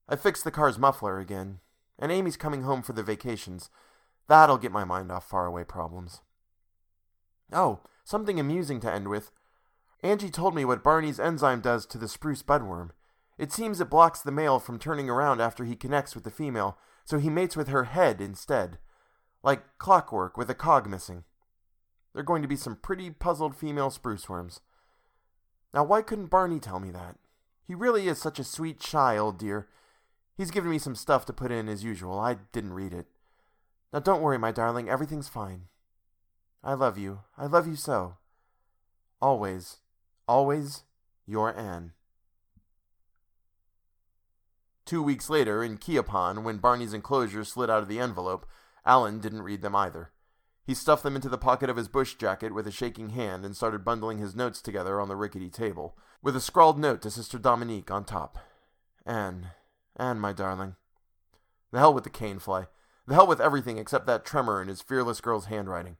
I 0.06 0.16
fixed 0.16 0.44
the 0.44 0.50
car's 0.50 0.78
muffler 0.78 1.18
again 1.18 1.60
and 1.98 2.12
Amy's 2.12 2.36
coming 2.36 2.62
home 2.62 2.82
for 2.82 2.92
the 2.92 3.02
vacations. 3.02 3.70
That'll 4.28 4.58
get 4.58 4.72
my 4.72 4.84
mind 4.84 5.10
off 5.10 5.28
faraway 5.28 5.64
problems. 5.64 6.20
Oh, 7.52 7.80
something 8.04 8.38
amusing 8.38 8.80
to 8.80 8.92
end 8.92 9.08
with. 9.08 9.30
Angie 10.02 10.30
told 10.30 10.54
me 10.54 10.64
what 10.64 10.84
Barney's 10.84 11.18
enzyme 11.18 11.60
does 11.60 11.86
to 11.86 11.98
the 11.98 12.08
spruce 12.08 12.42
budworm. 12.42 12.90
It 13.36 13.52
seems 13.52 13.80
it 13.80 13.90
blocks 13.90 14.20
the 14.20 14.30
male 14.30 14.58
from 14.58 14.78
turning 14.78 15.08
around 15.08 15.40
after 15.40 15.64
he 15.64 15.76
connects 15.76 16.14
with 16.14 16.24
the 16.24 16.30
female, 16.30 16.78
so 17.04 17.18
he 17.18 17.30
mates 17.30 17.56
with 17.56 17.68
her 17.68 17.84
head 17.84 18.20
instead. 18.20 18.78
Like 19.42 19.78
clockwork 19.78 20.36
with 20.36 20.50
a 20.50 20.54
cog 20.54 20.88
missing. 20.88 21.24
They're 22.12 22.22
going 22.22 22.42
to 22.42 22.48
be 22.48 22.56
some 22.56 22.76
pretty 22.76 23.10
puzzled 23.10 23.56
female 23.56 23.90
spruce 23.90 24.28
worms. 24.28 24.60
Now, 25.72 25.84
why 25.84 26.02
couldn't 26.02 26.26
Barney 26.26 26.58
tell 26.58 26.80
me 26.80 26.90
that? 26.90 27.16
He 27.66 27.74
really 27.74 28.08
is 28.08 28.18
such 28.18 28.38
a 28.38 28.44
sweet, 28.44 28.82
shy 28.82 29.16
old 29.16 29.38
dear, 29.38 29.68
He's 30.38 30.52
given 30.52 30.70
me 30.70 30.78
some 30.78 30.94
stuff 30.94 31.26
to 31.26 31.32
put 31.32 31.50
in 31.50 31.68
as 31.68 31.82
usual. 31.82 32.18
I 32.18 32.36
didn't 32.52 32.72
read 32.72 32.94
it. 32.94 33.06
Now 33.92 33.98
don't 33.98 34.22
worry, 34.22 34.38
my 34.38 34.52
darling. 34.52 34.88
Everything's 34.88 35.28
fine. 35.28 35.64
I 36.62 36.74
love 36.74 36.96
you. 36.96 37.22
I 37.36 37.46
love 37.46 37.66
you 37.66 37.74
so. 37.74 38.18
Always, 39.20 39.78
always, 40.28 40.84
your 41.26 41.56
Anne. 41.58 41.92
Two 44.86 45.02
weeks 45.02 45.28
later, 45.28 45.64
in 45.64 45.76
Cuyapán, 45.76 46.44
when 46.44 46.58
Barney's 46.58 46.94
enclosures 46.94 47.48
slid 47.48 47.68
out 47.68 47.82
of 47.82 47.88
the 47.88 47.98
envelope, 47.98 48.46
Alan 48.86 49.18
didn't 49.18 49.42
read 49.42 49.60
them 49.60 49.74
either. 49.74 50.12
He 50.64 50.72
stuffed 50.72 51.02
them 51.02 51.16
into 51.16 51.28
the 51.28 51.36
pocket 51.36 51.68
of 51.68 51.76
his 51.76 51.88
bush 51.88 52.14
jacket 52.14 52.54
with 52.54 52.66
a 52.68 52.70
shaking 52.70 53.10
hand 53.10 53.44
and 53.44 53.56
started 53.56 53.84
bundling 53.84 54.18
his 54.18 54.36
notes 54.36 54.62
together 54.62 55.00
on 55.00 55.08
the 55.08 55.16
rickety 55.16 55.50
table, 55.50 55.96
with 56.22 56.36
a 56.36 56.40
scrawled 56.40 56.78
note 56.78 57.02
to 57.02 57.10
Sister 57.10 57.38
Dominique 57.38 57.90
on 57.90 58.04
top. 58.04 58.38
Anne, 59.04 59.48
Anne, 59.98 60.20
my 60.20 60.32
darling. 60.32 60.76
The 61.72 61.78
hell 61.78 61.92
with 61.92 62.04
the 62.04 62.10
cane 62.10 62.38
fly. 62.38 62.66
The 63.06 63.14
hell 63.14 63.26
with 63.26 63.40
everything 63.40 63.78
except 63.78 64.06
that 64.06 64.24
tremor 64.24 64.62
in 64.62 64.68
his 64.68 64.82
fearless 64.82 65.20
girl's 65.20 65.46
handwriting. 65.46 65.96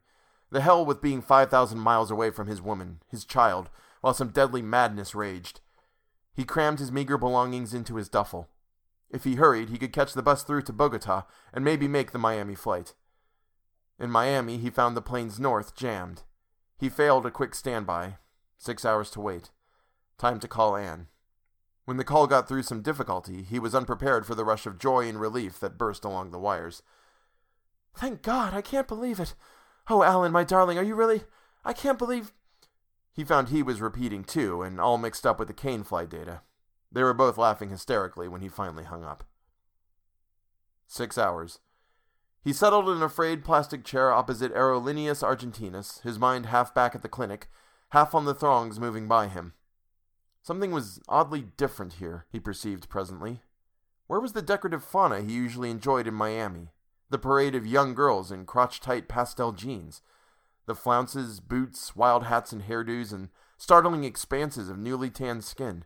The 0.51 0.61
hell 0.61 0.85
with 0.85 1.01
being 1.01 1.21
5,000 1.21 1.77
miles 1.77 2.09
away 2.09 2.31
from 2.31 2.47
his 2.47 2.61
woman, 2.61 3.01
his 3.09 3.25
child, 3.25 3.69
while 4.01 4.13
some 4.13 4.29
deadly 4.29 4.61
madness 4.61 5.13
raged. 5.13 5.61
He 6.33 6.45
crammed 6.45 6.79
his 6.79 6.91
meager 6.91 7.17
belongings 7.17 7.73
into 7.73 7.95
his 7.95 8.09
duffel. 8.09 8.49
If 9.09 9.23
he 9.23 9.35
hurried, 9.35 9.69
he 9.69 9.77
could 9.77 9.93
catch 9.93 10.13
the 10.13 10.21
bus 10.21 10.43
through 10.43 10.61
to 10.63 10.73
Bogota 10.73 11.23
and 11.53 11.65
maybe 11.65 11.87
make 11.87 12.11
the 12.11 12.19
Miami 12.19 12.55
flight. 12.55 12.93
In 13.99 14.09
Miami, 14.09 14.57
he 14.57 14.69
found 14.69 14.95
the 14.95 15.01
planes 15.01 15.39
north 15.39 15.75
jammed. 15.75 16.23
He 16.77 16.89
failed 16.89 17.25
a 17.25 17.31
quick 17.31 17.53
standby. 17.53 18.17
Six 18.57 18.85
hours 18.85 19.09
to 19.11 19.21
wait. 19.21 19.51
Time 20.17 20.39
to 20.39 20.47
call 20.47 20.77
Anne. 20.77 21.07
When 21.89 21.97
the 21.97 22.03
call 22.03 22.27
got 22.27 22.47
through 22.47 22.61
some 22.61 22.83
difficulty, 22.83 23.41
he 23.41 23.57
was 23.57 23.73
unprepared 23.73 24.23
for 24.23 24.35
the 24.35 24.45
rush 24.45 24.67
of 24.67 24.77
joy 24.77 25.09
and 25.09 25.19
relief 25.19 25.59
that 25.59 25.79
burst 25.79 26.05
along 26.05 26.29
the 26.29 26.37
wires. 26.37 26.83
Thank 27.95 28.21
God, 28.21 28.53
I 28.53 28.61
can't 28.61 28.87
believe 28.87 29.19
it. 29.19 29.33
Oh, 29.89 30.03
Alan, 30.03 30.31
my 30.31 30.43
darling, 30.43 30.77
are 30.77 30.83
you 30.83 30.93
really? 30.93 31.23
I 31.65 31.73
can't 31.73 31.97
believe. 31.97 32.31
He 33.11 33.23
found 33.23 33.49
he 33.49 33.63
was 33.63 33.81
repeating 33.81 34.23
too, 34.23 34.61
and 34.61 34.79
all 34.79 34.99
mixed 34.99 35.25
up 35.25 35.39
with 35.39 35.47
the 35.47 35.53
cane 35.55 35.81
fly 35.81 36.05
data. 36.05 36.41
They 36.91 37.01
were 37.01 37.15
both 37.15 37.39
laughing 37.39 37.69
hysterically 37.69 38.27
when 38.27 38.41
he 38.41 38.49
finally 38.49 38.83
hung 38.83 39.03
up. 39.03 39.23
Six 40.85 41.17
hours. 41.17 41.57
He 42.43 42.53
settled 42.53 42.87
in 42.87 43.01
a 43.01 43.09
frayed 43.09 43.43
plastic 43.43 43.83
chair 43.83 44.11
opposite 44.11 44.53
Aerolíneas 44.53 45.23
Argentinas, 45.23 46.03
his 46.03 46.19
mind 46.19 46.45
half 46.45 46.71
back 46.71 46.93
at 46.93 47.01
the 47.01 47.09
clinic, 47.09 47.47
half 47.93 48.13
on 48.13 48.25
the 48.25 48.35
throngs 48.35 48.79
moving 48.79 49.07
by 49.07 49.27
him. 49.27 49.53
Something 50.49 50.71
was 50.71 50.99
oddly 51.07 51.43
different 51.57 51.93
here, 51.93 52.25
he 52.31 52.39
perceived 52.39 52.89
presently. 52.89 53.43
Where 54.07 54.19
was 54.19 54.33
the 54.33 54.41
decorative 54.41 54.83
fauna 54.83 55.21
he 55.21 55.31
usually 55.31 55.69
enjoyed 55.69 56.07
in 56.07 56.15
Miami? 56.15 56.69
The 57.11 57.19
parade 57.19 57.53
of 57.53 57.67
young 57.67 57.93
girls 57.93 58.31
in 58.31 58.47
crotch 58.47 58.79
tight 58.81 59.07
pastel 59.07 59.51
jeans, 59.51 60.01
the 60.65 60.73
flounces, 60.73 61.39
boots, 61.39 61.95
wild 61.95 62.23
hats 62.23 62.51
and 62.51 62.63
hairdos, 62.63 63.13
and 63.13 63.29
startling 63.59 64.03
expanses 64.03 64.69
of 64.69 64.79
newly 64.79 65.11
tanned 65.11 65.43
skin, 65.43 65.83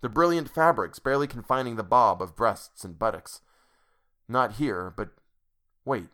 the 0.00 0.08
brilliant 0.08 0.48
fabrics 0.48 0.98
barely 0.98 1.26
confining 1.26 1.76
the 1.76 1.82
bob 1.82 2.22
of 2.22 2.34
breasts 2.34 2.84
and 2.84 2.98
buttocks. 2.98 3.42
Not 4.26 4.52
here, 4.52 4.90
but 4.96 5.10
wait. 5.84 6.08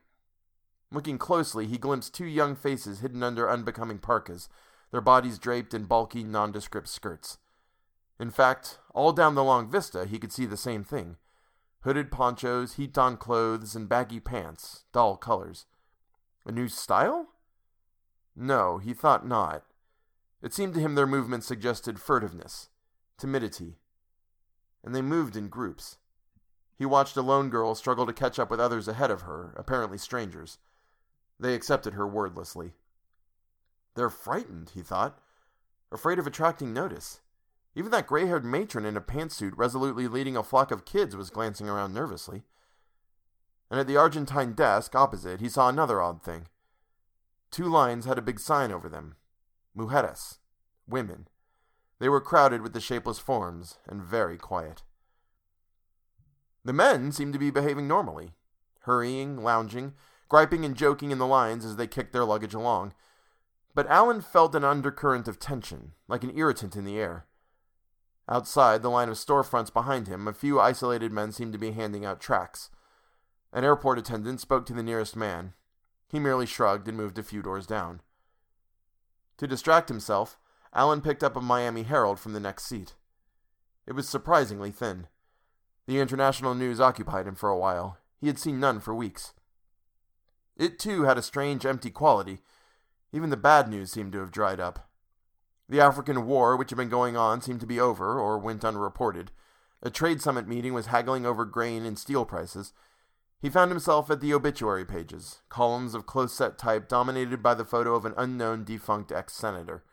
Looking 0.90 1.16
closely, 1.16 1.68
he 1.68 1.78
glimpsed 1.78 2.12
two 2.12 2.26
young 2.26 2.56
faces 2.56 2.98
hidden 2.98 3.22
under 3.22 3.48
unbecoming 3.48 3.98
parkas, 3.98 4.48
their 4.90 5.00
bodies 5.00 5.38
draped 5.38 5.72
in 5.72 5.84
bulky, 5.84 6.24
nondescript 6.24 6.88
skirts. 6.88 7.38
In 8.18 8.30
fact, 8.30 8.78
all 8.94 9.12
down 9.12 9.34
the 9.34 9.44
long 9.44 9.70
vista 9.70 10.06
he 10.06 10.18
could 10.18 10.32
see 10.32 10.46
the 10.46 10.56
same 10.56 10.84
thing 10.84 11.16
hooded 11.84 12.10
ponchos, 12.10 12.74
heaped 12.74 12.96
on 12.96 13.18
clothes, 13.18 13.76
and 13.76 13.90
baggy 13.90 14.18
pants, 14.18 14.84
dull 14.92 15.18
colors. 15.18 15.66
A 16.46 16.50
new 16.50 16.66
style? 16.66 17.28
No, 18.34 18.78
he 18.78 18.94
thought 18.94 19.26
not. 19.26 19.64
It 20.40 20.54
seemed 20.54 20.72
to 20.74 20.80
him 20.80 20.94
their 20.94 21.06
movements 21.06 21.46
suggested 21.46 21.96
furtiveness, 21.96 22.68
timidity. 23.18 23.76
And 24.82 24.94
they 24.94 25.02
moved 25.02 25.36
in 25.36 25.48
groups. 25.48 25.98
He 26.76 26.86
watched 26.86 27.18
a 27.18 27.22
lone 27.22 27.50
girl 27.50 27.74
struggle 27.74 28.06
to 28.06 28.12
catch 28.14 28.38
up 28.38 28.50
with 28.50 28.60
others 28.60 28.88
ahead 28.88 29.10
of 29.10 29.22
her, 29.22 29.54
apparently 29.56 29.98
strangers. 29.98 30.58
They 31.38 31.54
accepted 31.54 31.92
her 31.92 32.06
wordlessly. 32.06 32.72
They're 33.94 34.10
frightened, 34.10 34.72
he 34.74 34.80
thought, 34.80 35.18
afraid 35.92 36.18
of 36.18 36.26
attracting 36.26 36.72
notice. 36.72 37.20
Even 37.74 37.90
that 37.90 38.06
gray 38.06 38.26
haired 38.26 38.44
matron 38.44 38.84
in 38.84 38.96
a 38.96 39.00
pantsuit 39.00 39.52
resolutely 39.56 40.06
leading 40.06 40.36
a 40.36 40.42
flock 40.42 40.70
of 40.70 40.84
kids 40.84 41.16
was 41.16 41.30
glancing 41.30 41.68
around 41.68 41.92
nervously. 41.92 42.42
And 43.70 43.80
at 43.80 43.86
the 43.86 43.96
Argentine 43.96 44.52
desk 44.52 44.94
opposite, 44.94 45.40
he 45.40 45.48
saw 45.48 45.68
another 45.68 46.00
odd 46.00 46.22
thing. 46.22 46.46
Two 47.50 47.64
lines 47.64 48.04
had 48.04 48.18
a 48.18 48.22
big 48.22 48.38
sign 48.38 48.70
over 48.70 48.88
them 48.88 49.16
Mujeres, 49.76 50.38
women. 50.86 51.26
They 51.98 52.08
were 52.08 52.20
crowded 52.20 52.62
with 52.62 52.72
the 52.72 52.80
shapeless 52.80 53.18
forms 53.18 53.78
and 53.88 54.02
very 54.02 54.36
quiet. 54.36 54.82
The 56.64 56.72
men 56.72 57.12
seemed 57.12 57.32
to 57.32 57.38
be 57.38 57.50
behaving 57.50 57.88
normally, 57.88 58.34
hurrying, 58.80 59.42
lounging, 59.42 59.94
griping 60.28 60.64
and 60.64 60.76
joking 60.76 61.10
in 61.10 61.18
the 61.18 61.26
lines 61.26 61.64
as 61.64 61.76
they 61.76 61.86
kicked 61.86 62.12
their 62.12 62.24
luggage 62.24 62.54
along. 62.54 62.94
But 63.74 63.88
Alan 63.88 64.20
felt 64.20 64.54
an 64.54 64.64
undercurrent 64.64 65.28
of 65.28 65.38
tension, 65.38 65.92
like 66.08 66.22
an 66.22 66.36
irritant 66.36 66.76
in 66.76 66.84
the 66.84 66.98
air. 66.98 67.26
Outside 68.28 68.82
the 68.82 68.90
line 68.90 69.08
of 69.08 69.16
storefronts 69.16 69.72
behind 69.72 70.08
him, 70.08 70.26
a 70.26 70.32
few 70.32 70.58
isolated 70.58 71.12
men 71.12 71.32
seemed 71.32 71.52
to 71.52 71.58
be 71.58 71.72
handing 71.72 72.04
out 72.04 72.20
tracts. 72.20 72.70
An 73.52 73.64
airport 73.64 73.98
attendant 73.98 74.40
spoke 74.40 74.64
to 74.66 74.72
the 74.72 74.82
nearest 74.82 75.14
man. 75.14 75.52
He 76.08 76.18
merely 76.18 76.46
shrugged 76.46 76.88
and 76.88 76.96
moved 76.96 77.18
a 77.18 77.22
few 77.22 77.42
doors 77.42 77.66
down. 77.66 78.00
To 79.38 79.46
distract 79.46 79.88
himself, 79.88 80.38
Alan 80.72 81.00
picked 81.00 81.22
up 81.22 81.36
a 81.36 81.40
Miami 81.40 81.82
Herald 81.82 82.18
from 82.18 82.32
the 82.32 82.40
next 82.40 82.64
seat. 82.66 82.94
It 83.86 83.92
was 83.92 84.08
surprisingly 84.08 84.70
thin. 84.70 85.06
The 85.86 86.00
international 86.00 86.54
news 86.54 86.80
occupied 86.80 87.26
him 87.26 87.34
for 87.34 87.50
a 87.50 87.58
while. 87.58 87.98
He 88.20 88.26
had 88.26 88.38
seen 88.38 88.58
none 88.58 88.80
for 88.80 88.94
weeks. 88.94 89.34
It 90.56 90.78
too 90.78 91.02
had 91.02 91.18
a 91.18 91.22
strange, 91.22 91.66
empty 91.66 91.90
quality. 91.90 92.42
Even 93.12 93.30
the 93.30 93.36
bad 93.36 93.68
news 93.68 93.92
seemed 93.92 94.12
to 94.12 94.20
have 94.20 94.30
dried 94.30 94.60
up. 94.60 94.88
The 95.68 95.80
African 95.80 96.26
war, 96.26 96.56
which 96.56 96.70
had 96.70 96.76
been 96.76 96.88
going 96.88 97.16
on, 97.16 97.40
seemed 97.40 97.60
to 97.60 97.66
be 97.66 97.80
over, 97.80 98.18
or 98.18 98.38
went 98.38 98.64
unreported. 98.64 99.30
A 99.82 99.90
trade 99.90 100.20
summit 100.20 100.46
meeting 100.46 100.74
was 100.74 100.86
haggling 100.86 101.24
over 101.24 101.44
grain 101.44 101.84
and 101.84 101.98
steel 101.98 102.24
prices. 102.24 102.72
He 103.40 103.50
found 103.50 103.70
himself 103.70 104.10
at 104.10 104.20
the 104.20 104.32
obituary 104.32 104.84
pages, 104.84 105.42
columns 105.48 105.94
of 105.94 106.06
close 106.06 106.32
set 106.32 106.56
type 106.56 106.88
dominated 106.88 107.42
by 107.42 107.54
the 107.54 107.64
photo 107.64 107.94
of 107.94 108.04
an 108.06 108.14
unknown 108.16 108.64
defunct 108.64 109.12
ex 109.12 109.34
senator. 109.34 109.84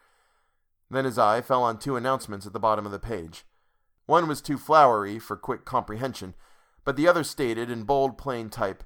Then 0.89 1.05
his 1.05 1.17
eye 1.17 1.41
fell 1.41 1.63
on 1.63 1.77
two 1.77 1.95
announcements 1.95 2.45
at 2.45 2.53
the 2.53 2.59
bottom 2.59 2.85
of 2.85 2.91
the 2.91 2.99
page. 2.99 3.45
One 4.05 4.27
was 4.27 4.41
too 4.41 4.57
flowery 4.57 5.19
for 5.19 5.35
quick 5.35 5.65
comprehension, 5.65 6.33
but 6.83 6.95
the 6.95 7.07
other 7.07 7.23
stated 7.23 7.69
in 7.69 7.83
bold, 7.83 8.17
plain 8.17 8.49
type 8.49 8.83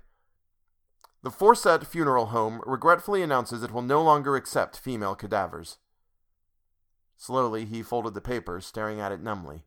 The 1.23 1.31
Forset 1.31 1.85
Funeral 1.85 2.27
Home 2.27 2.61
regretfully 2.65 3.21
announces 3.21 3.63
it 3.63 3.71
will 3.71 3.81
no 3.81 4.01
longer 4.03 4.35
accept 4.35 4.77
female 4.77 5.15
cadavers. 5.15 5.77
Slowly, 7.25 7.65
he 7.65 7.81
folded 7.81 8.13
the 8.13 8.21
paper, 8.21 8.61
staring 8.61 9.01
at 9.01 9.11
it 9.11 9.19
numbly. 9.19 9.63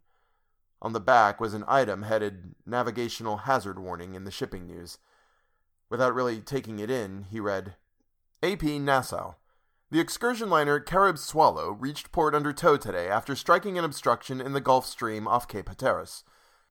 On 0.80 0.92
the 0.92 1.00
back 1.00 1.40
was 1.40 1.54
an 1.54 1.64
item 1.66 2.02
headed 2.02 2.54
Navigational 2.64 3.38
Hazard 3.38 3.80
Warning 3.80 4.14
in 4.14 4.22
the 4.22 4.30
shipping 4.30 4.68
news. 4.68 4.98
Without 5.90 6.14
really 6.14 6.40
taking 6.40 6.78
it 6.78 6.88
in, 6.88 7.24
he 7.32 7.40
read 7.40 7.74
AP 8.44 8.62
Nassau. 8.62 9.34
The 9.90 9.98
excursion 9.98 10.48
liner 10.48 10.78
Carib 10.78 11.18
Swallow 11.18 11.72
reached 11.72 12.12
port 12.12 12.32
under 12.32 12.52
tow 12.52 12.76
today 12.76 13.08
after 13.08 13.34
striking 13.34 13.76
an 13.76 13.84
obstruction 13.84 14.40
in 14.40 14.52
the 14.52 14.60
Gulf 14.60 14.86
Stream 14.86 15.26
off 15.26 15.48
Cape 15.48 15.68
Hatteras. 15.68 16.22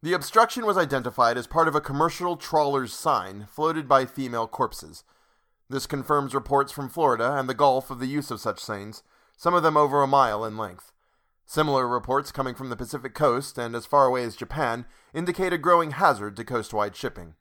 The 0.02 0.14
obstruction 0.14 0.66
was 0.66 0.78
identified 0.78 1.38
as 1.38 1.48
part 1.48 1.68
of 1.68 1.76
a 1.76 1.82
commercial 1.82 2.38
trawler's 2.38 2.94
sign 2.94 3.46
floated 3.50 3.90
by 3.90 4.06
female 4.06 4.48
corpses. 4.48 5.04
This 5.70 5.86
confirms 5.86 6.34
reports 6.34 6.72
from 6.72 6.88
Florida 6.88 7.34
and 7.34 7.50
the 7.50 7.54
Gulf 7.54 7.92
of 7.92 8.00
the 8.00 8.08
use 8.08 8.32
of 8.32 8.40
such 8.40 8.62
signs 8.62 9.04
some 9.38 9.54
of 9.54 9.64
them 9.64 9.78
over 9.78 10.02
a 10.02 10.08
mile 10.08 10.44
in 10.44 10.58
length. 10.58 10.92
Similar 11.46 11.88
reports 11.88 12.34
coming 12.34 12.56
from 12.56 12.70
the 12.70 12.76
Pacific 12.76 13.14
coast 13.14 13.58
and 13.58 13.74
as 13.76 13.86
far 13.86 14.06
away 14.06 14.24
as 14.24 14.36
Japan 14.36 14.86
indicate 15.14 15.54
a 15.54 15.58
growing 15.58 15.92
hazard 15.92 16.36
to 16.36 16.44
coastwide 16.44 16.96
shipping. 16.96 17.36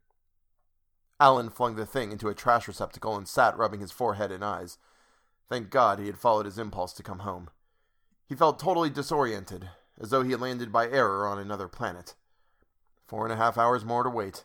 Alan 1.19 1.49
flung 1.49 1.75
the 1.75 1.87
thing 1.87 2.13
into 2.13 2.29
a 2.29 2.35
trash 2.35 2.69
receptacle 2.69 3.17
and 3.17 3.27
sat 3.27 3.57
rubbing 3.57 3.81
his 3.81 3.91
forehead 3.91 4.31
and 4.31 4.45
eyes. 4.45 4.79
Thank 5.49 5.71
God 5.71 5.99
he 5.99 6.07
had 6.07 6.19
followed 6.19 6.45
his 6.47 6.59
impulse 6.59 6.93
to 6.93 7.03
come 7.03 7.21
home. 7.21 7.49
He 8.29 8.35
felt 8.35 8.61
totally 8.61 8.91
disoriented, 8.91 9.71
as 9.99 10.11
though 10.11 10.23
he 10.23 10.33
had 10.33 10.41
landed 10.41 10.71
by 10.71 10.89
error 10.89 11.27
on 11.27 11.39
another 11.39 11.69
planet. 11.69 12.15
Four 13.07 13.25
and 13.25 13.33
a 13.33 13.37
half 13.37 13.57
hours 13.57 13.85
more 13.85 14.03
to 14.03 14.11
wait. 14.11 14.45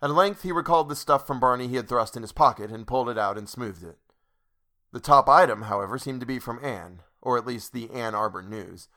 At 0.00 0.10
length 0.10 0.42
he 0.42 0.52
recalled 0.52 0.88
the 0.88 0.96
stuff 0.96 1.26
from 1.26 1.40
Barney 1.40 1.68
he 1.68 1.76
had 1.76 1.88
thrust 1.88 2.16
in 2.16 2.22
his 2.22 2.32
pocket 2.32 2.70
and 2.70 2.86
pulled 2.86 3.10
it 3.10 3.18
out 3.18 3.36
and 3.36 3.48
smoothed 3.48 3.84
it. 3.84 3.98
The 4.92 5.00
top 5.00 5.28
item, 5.28 5.62
however, 5.62 5.98
seemed 5.98 6.20
to 6.20 6.26
be 6.26 6.38
from 6.38 6.64
Anne, 6.64 7.02
or 7.20 7.36
at 7.36 7.46
least 7.46 7.72
the 7.72 7.90
Ann 7.90 8.14
Arbor 8.14 8.42
News. 8.42 8.88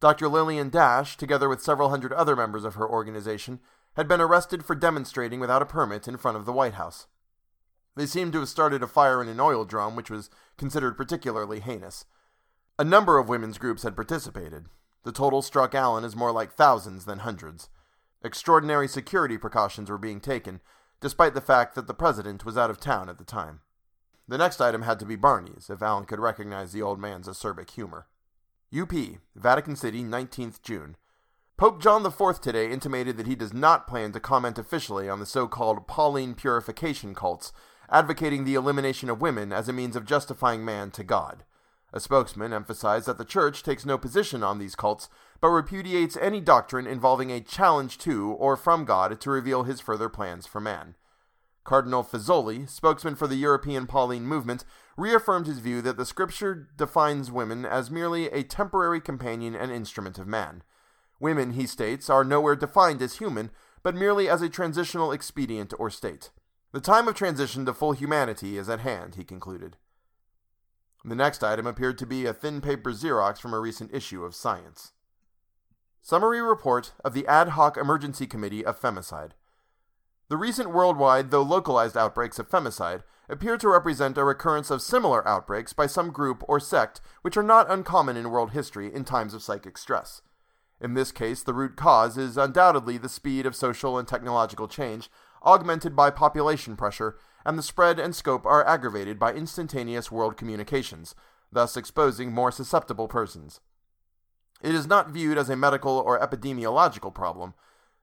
Dr. 0.00 0.28
Lillian 0.28 0.70
Dash, 0.70 1.16
together 1.16 1.48
with 1.48 1.62
several 1.62 1.90
hundred 1.90 2.12
other 2.12 2.36
members 2.36 2.64
of 2.64 2.74
her 2.74 2.88
organization, 2.88 3.60
had 3.96 4.08
been 4.08 4.20
arrested 4.20 4.64
for 4.64 4.74
demonstrating 4.74 5.40
without 5.40 5.62
a 5.62 5.66
permit 5.66 6.06
in 6.06 6.16
front 6.16 6.36
of 6.36 6.44
the 6.44 6.52
White 6.52 6.74
House. 6.74 7.06
They 7.96 8.06
seemed 8.06 8.34
to 8.34 8.40
have 8.40 8.48
started 8.48 8.82
a 8.82 8.86
fire 8.86 9.22
in 9.22 9.28
an 9.28 9.40
oil 9.40 9.64
drum, 9.64 9.96
which 9.96 10.10
was 10.10 10.28
considered 10.58 10.98
particularly 10.98 11.60
heinous. 11.60 12.04
A 12.78 12.84
number 12.84 13.18
of 13.18 13.28
women's 13.28 13.56
groups 13.56 13.84
had 13.84 13.96
participated. 13.96 14.66
The 15.04 15.12
total 15.12 15.40
struck 15.40 15.74
Alan 15.74 16.04
as 16.04 16.14
more 16.14 16.32
like 16.32 16.52
thousands 16.52 17.06
than 17.06 17.20
hundreds. 17.20 17.70
Extraordinary 18.22 18.88
security 18.88 19.38
precautions 19.38 19.88
were 19.88 19.96
being 19.96 20.20
taken, 20.20 20.60
despite 21.00 21.32
the 21.32 21.40
fact 21.40 21.74
that 21.74 21.86
the 21.86 21.94
president 21.94 22.44
was 22.44 22.58
out 22.58 22.70
of 22.70 22.80
town 22.80 23.08
at 23.08 23.16
the 23.16 23.24
time. 23.24 23.60
The 24.28 24.38
next 24.38 24.60
item 24.60 24.82
had 24.82 24.98
to 24.98 25.06
be 25.06 25.14
Barney's, 25.14 25.70
if 25.70 25.82
Alan 25.82 26.04
could 26.04 26.18
recognize 26.18 26.72
the 26.72 26.82
old 26.82 26.98
man's 26.98 27.28
acerbic 27.28 27.70
humor. 27.70 28.06
UP, 28.76 28.92
Vatican 29.36 29.76
City, 29.76 30.02
19th 30.02 30.60
June. 30.62 30.96
Pope 31.56 31.80
John 31.80 32.04
IV 32.04 32.40
today 32.40 32.70
intimated 32.70 33.16
that 33.16 33.28
he 33.28 33.36
does 33.36 33.54
not 33.54 33.86
plan 33.86 34.12
to 34.12 34.20
comment 34.20 34.58
officially 34.58 35.08
on 35.08 35.20
the 35.20 35.26
so 35.26 35.46
called 35.46 35.86
Pauline 35.86 36.34
purification 36.34 37.14
cults, 37.14 37.52
advocating 37.88 38.44
the 38.44 38.56
elimination 38.56 39.08
of 39.08 39.20
women 39.20 39.52
as 39.52 39.68
a 39.68 39.72
means 39.72 39.94
of 39.94 40.04
justifying 40.04 40.64
man 40.64 40.90
to 40.90 41.04
God. 41.04 41.44
A 41.92 42.00
spokesman 42.00 42.52
emphasized 42.52 43.06
that 43.06 43.16
the 43.16 43.24
Church 43.24 43.62
takes 43.62 43.86
no 43.86 43.96
position 43.96 44.42
on 44.42 44.58
these 44.58 44.74
cults, 44.74 45.08
but 45.40 45.48
repudiates 45.48 46.16
any 46.16 46.40
doctrine 46.40 46.86
involving 46.86 47.30
a 47.30 47.40
challenge 47.40 47.96
to 47.98 48.32
or 48.32 48.56
from 48.56 48.84
God 48.84 49.18
to 49.20 49.30
reveal 49.30 49.62
his 49.62 49.80
further 49.80 50.08
plans 50.08 50.46
for 50.46 50.60
man. 50.60 50.96
Cardinal 51.66 52.04
Fazzoli, 52.04 52.68
spokesman 52.70 53.16
for 53.16 53.26
the 53.26 53.34
European 53.34 53.88
Pauline 53.88 54.24
movement, 54.24 54.64
reaffirmed 54.96 55.48
his 55.48 55.58
view 55.58 55.82
that 55.82 55.96
the 55.96 56.06
scripture 56.06 56.68
defines 56.76 57.30
women 57.30 57.66
as 57.66 57.90
merely 57.90 58.26
a 58.26 58.44
temporary 58.44 59.00
companion 59.00 59.56
and 59.56 59.72
instrument 59.72 60.16
of 60.16 60.28
man. 60.28 60.62
Women, 61.18 61.52
he 61.54 61.66
states, 61.66 62.08
are 62.08 62.22
nowhere 62.22 62.54
defined 62.54 63.02
as 63.02 63.18
human, 63.18 63.50
but 63.82 63.96
merely 63.96 64.28
as 64.28 64.42
a 64.42 64.48
transitional 64.48 65.10
expedient 65.10 65.74
or 65.76 65.90
state. 65.90 66.30
The 66.72 66.80
time 66.80 67.08
of 67.08 67.16
transition 67.16 67.66
to 67.66 67.74
full 67.74 67.92
humanity 67.92 68.56
is 68.56 68.68
at 68.68 68.80
hand, 68.80 69.16
he 69.16 69.24
concluded. 69.24 69.76
The 71.04 71.16
next 71.16 71.42
item 71.42 71.66
appeared 71.66 71.98
to 71.98 72.06
be 72.06 72.26
a 72.26 72.32
thin 72.32 72.60
paper 72.60 72.92
Xerox 72.92 73.40
from 73.40 73.52
a 73.52 73.60
recent 73.60 73.92
issue 73.92 74.24
of 74.24 74.36
Science. 74.36 74.92
Summary 76.00 76.40
report 76.40 76.92
of 77.04 77.12
the 77.12 77.26
Ad 77.26 77.50
hoc 77.50 77.76
Emergency 77.76 78.28
Committee 78.28 78.64
of 78.64 78.80
Femicide. 78.80 79.32
The 80.28 80.36
recent 80.36 80.72
worldwide, 80.72 81.30
though 81.30 81.42
localized 81.42 81.96
outbreaks 81.96 82.40
of 82.40 82.50
femicide 82.50 83.04
appear 83.28 83.56
to 83.58 83.68
represent 83.68 84.18
a 84.18 84.24
recurrence 84.24 84.70
of 84.70 84.82
similar 84.82 85.26
outbreaks 85.26 85.72
by 85.72 85.86
some 85.86 86.10
group 86.10 86.42
or 86.48 86.58
sect 86.58 87.00
which 87.22 87.36
are 87.36 87.42
not 87.42 87.70
uncommon 87.70 88.16
in 88.16 88.30
world 88.30 88.50
history 88.50 88.92
in 88.92 89.04
times 89.04 89.34
of 89.34 89.42
psychic 89.42 89.78
stress. 89.78 90.22
In 90.80 90.94
this 90.94 91.12
case, 91.12 91.42
the 91.42 91.54
root 91.54 91.76
cause 91.76 92.18
is 92.18 92.36
undoubtedly 92.36 92.98
the 92.98 93.08
speed 93.08 93.46
of 93.46 93.56
social 93.56 93.96
and 93.96 94.06
technological 94.06 94.68
change, 94.68 95.08
augmented 95.44 95.94
by 95.94 96.10
population 96.10 96.76
pressure, 96.76 97.16
and 97.44 97.56
the 97.56 97.62
spread 97.62 97.98
and 97.98 98.14
scope 98.14 98.44
are 98.44 98.66
aggravated 98.66 99.18
by 99.18 99.32
instantaneous 99.32 100.10
world 100.10 100.36
communications, 100.36 101.14
thus 101.52 101.76
exposing 101.76 102.32
more 102.32 102.50
susceptible 102.50 103.06
persons. 103.06 103.60
It 104.60 104.74
is 104.74 104.88
not 104.88 105.10
viewed 105.10 105.38
as 105.38 105.48
a 105.48 105.56
medical 105.56 105.98
or 105.98 106.18
epidemiological 106.18 107.14
problem. 107.14 107.54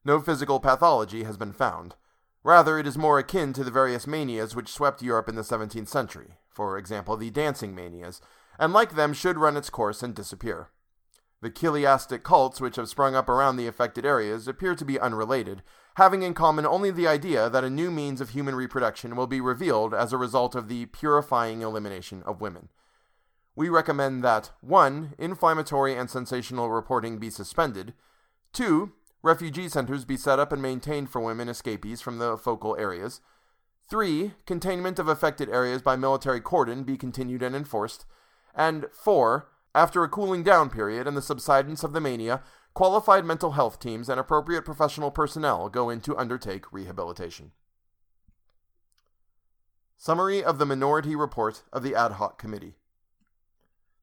No 0.06 0.22
physical 0.22 0.60
pathology 0.62 1.24
has 1.24 1.38
been 1.38 1.52
found. 1.52 1.96
Rather, 2.44 2.78
it 2.78 2.86
is 2.86 2.98
more 2.98 3.20
akin 3.20 3.54
to 3.54 3.64
the 3.64 3.72
various 3.72 4.06
manias 4.06 4.56
which 4.56 4.68
swept 4.72 5.02
Europe 5.02 5.30
in 5.30 5.36
the 5.36 5.42
17th 5.42 5.88
century, 5.88 6.38
for 6.50 6.78
example, 6.78 7.16
the 7.16 7.30
dancing 7.30 7.74
manias, 7.74 8.22
and 8.60 8.74
like 8.74 8.96
them 8.96 9.14
should 9.14 9.38
run 9.38 9.56
its 9.56 9.70
course 9.70 10.04
and 10.04 10.14
disappear. 10.14 10.70
The 11.42 11.50
chiliastic 11.50 12.24
cults 12.24 12.62
which 12.62 12.78
have 12.78 12.88
sprung 12.88 13.16
up 13.16 13.28
around 13.28 13.58
the 13.58 13.68
affected 13.68 14.06
areas 14.06 14.48
appear 14.48 14.76
to 14.76 14.86
be 14.86 15.00
unrelated, 15.00 15.62
having 15.96 16.22
in 16.22 16.34
common 16.34 16.66
only 16.66 16.92
the 16.92 17.08
idea 17.08 17.50
that 17.50 17.64
a 17.64 17.70
new 17.70 17.92
means 17.92 18.22
of 18.22 18.30
human 18.30 18.56
reproduction 18.56 19.16
will 19.16 19.28
be 19.28 19.42
revealed 19.42 19.94
as 19.94 20.14
a 20.14 20.18
result 20.18 20.56
of 20.56 20.68
the 20.68 20.86
purifying 20.88 21.62
elimination 21.62 22.24
of 22.24 22.42
women. 22.42 22.70
We 23.56 23.70
recommend 23.70 24.24
that 24.24 24.52
1. 24.62 25.16
Inflammatory 25.18 25.96
and 25.96 26.10
sensational 26.10 26.70
reporting 26.70 27.20
be 27.20 27.30
suspended, 27.30 27.94
2. 28.54 28.92
Refugee 29.24 29.70
centers 29.70 30.04
be 30.04 30.18
set 30.18 30.38
up 30.38 30.52
and 30.52 30.62
maintained 30.62 31.10
for 31.10 31.22
women 31.22 31.48
escapees 31.48 32.02
from 32.02 32.20
the 32.20 32.38
focal 32.38 32.76
areas. 32.78 33.22
3. 33.90 34.34
Containment 34.46 35.00
of 35.00 35.08
affected 35.08 35.50
areas 35.50 35.82
by 35.82 35.96
military 35.96 36.42
cordon 36.42 36.84
be 36.84 36.98
continued 36.98 37.42
and 37.42 37.56
enforced. 37.56 38.06
And 38.54 38.88
4. 38.92 39.50
After 39.74 40.04
a 40.04 40.10
cooling 40.10 40.44
down 40.44 40.70
period 40.70 41.08
and 41.08 41.16
the 41.16 41.22
subsidence 41.22 41.84
of 41.84 41.94
the 41.94 42.02
mania, 42.02 42.44
qualified 42.74 43.24
mental 43.24 43.52
health 43.52 43.80
teams 43.80 44.10
and 44.10 44.20
appropriate 44.20 44.66
professional 44.66 45.10
personnel 45.10 45.70
go 45.70 45.90
in 45.90 46.02
to 46.02 46.18
undertake 46.18 46.72
rehabilitation. 46.74 47.52
Summary 49.96 50.44
of 50.44 50.60
the 50.60 50.66
Minority 50.66 51.16
Report 51.16 51.64
of 51.72 51.82
the 51.82 51.96
Ad 51.96 52.14
Hoc 52.14 52.38
Committee. 52.38 52.76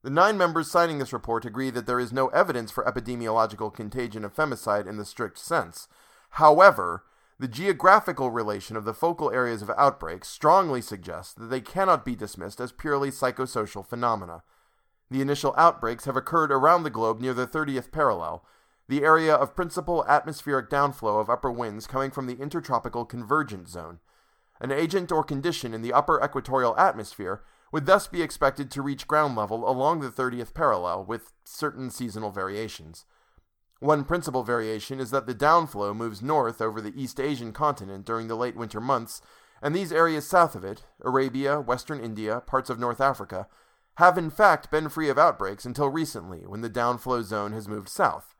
The 0.03 0.09
nine 0.09 0.37
members 0.37 0.69
signing 0.69 0.97
this 0.97 1.13
report 1.13 1.45
agree 1.45 1.69
that 1.69 1.85
there 1.85 1.99
is 1.99 2.11
no 2.11 2.27
evidence 2.29 2.71
for 2.71 2.83
epidemiological 2.85 3.73
contagion 3.73 4.25
of 4.25 4.35
femicide 4.35 4.87
in 4.87 4.97
the 4.97 5.05
strict 5.05 5.37
sense. 5.37 5.87
However, 6.31 7.03
the 7.37 7.47
geographical 7.47 8.31
relation 8.31 8.75
of 8.75 8.85
the 8.85 8.93
focal 8.93 9.31
areas 9.31 9.61
of 9.61 9.71
outbreak 9.77 10.25
strongly 10.25 10.81
suggests 10.81 11.33
that 11.33 11.47
they 11.47 11.61
cannot 11.61 12.03
be 12.03 12.15
dismissed 12.15 12.59
as 12.59 12.71
purely 12.71 13.11
psychosocial 13.11 13.85
phenomena. 13.85 14.43
The 15.11 15.21
initial 15.21 15.53
outbreaks 15.57 16.05
have 16.05 16.15
occurred 16.15 16.51
around 16.51 16.83
the 16.83 16.89
globe 16.89 17.19
near 17.19 17.33
the 17.33 17.47
30th 17.47 17.91
parallel, 17.91 18.45
the 18.87 19.03
area 19.03 19.35
of 19.35 19.55
principal 19.55 20.05
atmospheric 20.07 20.69
downflow 20.69 21.19
of 21.19 21.29
upper 21.29 21.51
winds 21.51 21.85
coming 21.85 22.11
from 22.11 22.27
the 22.27 22.39
intertropical 22.41 23.05
convergence 23.05 23.71
zone. 23.71 23.99
An 24.59 24.71
agent 24.71 25.11
or 25.11 25.23
condition 25.23 25.73
in 25.73 25.81
the 25.81 25.93
upper 25.93 26.23
equatorial 26.23 26.77
atmosphere 26.77 27.41
would 27.71 27.85
thus 27.85 28.07
be 28.07 28.21
expected 28.21 28.69
to 28.71 28.81
reach 28.81 29.07
ground 29.07 29.35
level 29.35 29.69
along 29.69 29.99
the 29.99 30.09
30th 30.09 30.53
parallel 30.53 31.05
with 31.05 31.31
certain 31.45 31.89
seasonal 31.89 32.31
variations. 32.31 33.05
One 33.79 34.03
principal 34.03 34.43
variation 34.43 34.99
is 34.99 35.09
that 35.11 35.25
the 35.25 35.33
downflow 35.33 35.95
moves 35.95 36.21
north 36.21 36.61
over 36.61 36.81
the 36.81 36.93
East 36.95 37.19
Asian 37.19 37.51
continent 37.51 38.05
during 38.05 38.27
the 38.27 38.35
late 38.35 38.55
winter 38.55 38.79
months, 38.79 39.21
and 39.61 39.75
these 39.75 39.91
areas 39.91 40.27
south 40.27 40.53
of 40.53 40.63
it, 40.63 40.83
Arabia, 41.01 41.59
western 41.59 41.99
India, 41.99 42.41
parts 42.41 42.69
of 42.69 42.79
North 42.79 43.01
Africa, 43.01 43.47
have 43.95 44.17
in 44.17 44.29
fact 44.29 44.71
been 44.71 44.89
free 44.89 45.09
of 45.09 45.17
outbreaks 45.17 45.65
until 45.65 45.89
recently 45.89 46.39
when 46.39 46.61
the 46.61 46.69
downflow 46.69 47.23
zone 47.23 47.53
has 47.53 47.67
moved 47.67 47.89
south. 47.89 48.35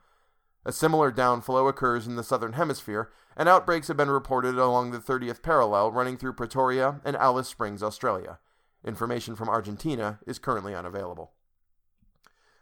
A 0.63 0.71
similar 0.71 1.11
downflow 1.11 1.67
occurs 1.67 2.05
in 2.05 2.17
the 2.17 2.23
southern 2.23 2.53
hemisphere, 2.53 3.09
and 3.35 3.49
outbreaks 3.49 3.87
have 3.87 3.97
been 3.97 4.11
reported 4.11 4.59
along 4.59 4.91
the 4.91 4.99
30th 4.99 5.41
parallel 5.41 5.91
running 5.91 6.17
through 6.17 6.33
Pretoria 6.33 7.01
and 7.03 7.15
Alice 7.15 7.47
Springs, 7.47 7.81
Australia. 7.81 8.37
Information 8.85 9.35
from 9.35 9.49
Argentina 9.49 10.19
is 10.25 10.39
currently 10.39 10.73
unavailable. 10.73 11.31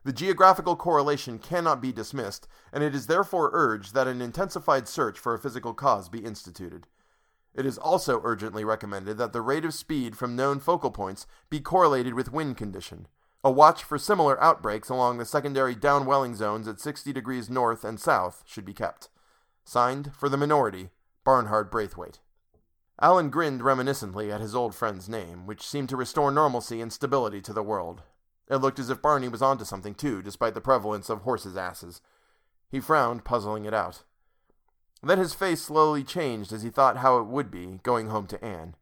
The 0.04 0.14
geographical 0.14 0.76
correlation 0.76 1.40
cannot 1.40 1.82
be 1.82 1.92
dismissed, 1.92 2.48
and 2.72 2.84
it 2.84 2.96
is 2.96 3.08
therefore 3.08 3.52
urged 3.54 3.94
that 3.94 4.08
an 4.08 4.22
intensified 4.22 4.88
search 4.88 5.20
for 5.20 5.34
a 5.34 5.40
physical 5.40 5.74
cause 5.74 6.10
be 6.10 6.20
instituted. 6.20 6.88
It 7.54 7.66
is 7.66 7.78
also 7.78 8.22
urgently 8.24 8.64
recommended 8.64 9.18
that 9.18 9.34
the 9.34 9.42
rate 9.42 9.66
of 9.66 9.74
speed 9.74 10.18
from 10.18 10.36
known 10.36 10.60
focal 10.60 10.92
points 10.92 11.28
be 11.50 11.60
correlated 11.60 12.14
with 12.14 12.32
wind 12.32 12.58
condition. 12.58 13.08
A 13.44 13.52
watch 13.52 13.84
for 13.84 13.98
similar 13.98 14.42
outbreaks 14.42 14.90
along 14.90 15.18
the 15.18 15.26
secondary 15.26 15.76
downwelling 15.76 16.36
zones 16.36 16.68
at 16.68 16.80
60 16.80 17.12
degrees 17.14 17.50
north 17.50 17.84
and 17.84 18.00
south 18.00 18.44
should 18.46 18.66
be 18.66 18.74
kept. 18.74 19.10
Signed, 19.66 20.14
for 20.16 20.30
the 20.30 20.38
minority, 20.38 20.90
Barnhard 21.24 21.70
Braithwaite. 21.70 22.20
Alan 23.02 23.30
grinned 23.30 23.62
reminiscently 23.62 24.32
at 24.32 24.42
his 24.42 24.54
old 24.54 24.76
friend's 24.76 25.08
name, 25.08 25.46
which 25.46 25.66
seemed 25.66 25.88
to 25.90 25.96
restore 25.96 26.32
normalcy 26.32 26.82
and 26.82 26.92
stability 26.92 27.40
to 27.42 27.54
the 27.54 27.64
world. 27.64 28.02
It 28.50 28.58
looked 28.58 28.80
as 28.80 28.90
if 28.90 29.02
Barney 29.02 29.30
was 29.30 29.42
onto 29.42 29.64
something, 29.64 29.94
too, 29.94 30.22
despite 30.22 30.54
the 30.54 30.62
prevalence 30.62 31.10
of 31.10 31.22
horses' 31.22 31.56
asses. 31.56 32.02
He 32.70 32.80
frowned, 32.80 33.24
puzzling 33.24 33.66
it 33.66 33.74
out. 33.74 34.04
Then 35.02 35.18
his 35.18 35.34
face 35.34 35.62
slowly 35.62 36.04
changed 36.04 36.52
as 36.52 36.64
he 36.64 36.70
thought 36.70 36.98
how 36.98 37.20
it 37.20 37.28
would 37.28 37.50
be, 37.50 37.80
going 37.84 38.10
home 38.10 38.28
to 38.28 38.44
Anne. 38.44 38.76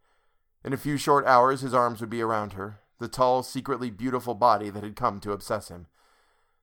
In 0.63 0.73
a 0.73 0.77
few 0.77 0.97
short 0.97 1.25
hours 1.27 1.62
his 1.62 1.73
arms 1.73 2.01
would 2.01 2.10
be 2.10 2.21
around 2.21 2.53
her, 2.53 2.80
the 2.97 3.08
tall, 3.08 3.43
secretly 3.43 3.91
beautiful 3.91 4.34
body 4.34 4.71
that 4.71 4.84
had 4.84 4.95
come 4.95 5.19
to 5.19 5.32
obsess 5.32 5.69
him. 5.69 5.86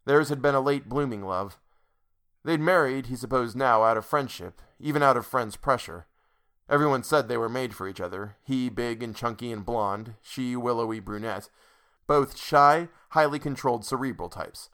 Theirs 0.06 0.28
had 0.28 0.42
been 0.42 0.56
a 0.56 0.60
late 0.60 0.88
blooming 0.88 1.22
love. 1.22 1.58
They'd 2.44 2.60
married, 2.60 3.06
he 3.06 3.16
supposed 3.16 3.56
now, 3.56 3.84
out 3.84 3.96
of 3.96 4.04
friendship, 4.04 4.60
even 4.80 5.02
out 5.02 5.16
of 5.16 5.24
friends' 5.24 5.56
pressure. 5.56 6.06
Everyone 6.68 7.03
said 7.03 7.29
they 7.29 7.37
were 7.37 7.48
made 7.48 7.74
for 7.74 7.87
each 7.87 8.00
other, 8.00 8.37
he 8.42 8.70
big 8.70 9.03
and 9.03 9.14
chunky 9.14 9.53
and 9.53 9.64
blonde, 9.64 10.14
she 10.22 10.57
willowy 10.57 10.98
brunette, 10.98 11.50
both 12.07 12.38
shy, 12.38 12.88
highly 13.11 13.38
controlled 13.38 13.85
cerebral 13.85 14.29
types. 14.29 14.70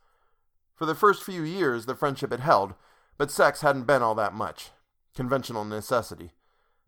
For 0.76 0.86
the 0.86 0.94
first 0.94 1.22
few 1.22 1.42
years 1.42 1.86
the 1.86 1.96
friendship 1.96 2.30
had 2.30 2.40
held, 2.40 2.74
but 3.18 3.30
sex 3.30 3.60
hadn't 3.60 3.84
been 3.84 4.02
all 4.02 4.14
that 4.14 4.32
much. 4.32 4.70
Conventional 5.14 5.64
necessity. 5.64 6.32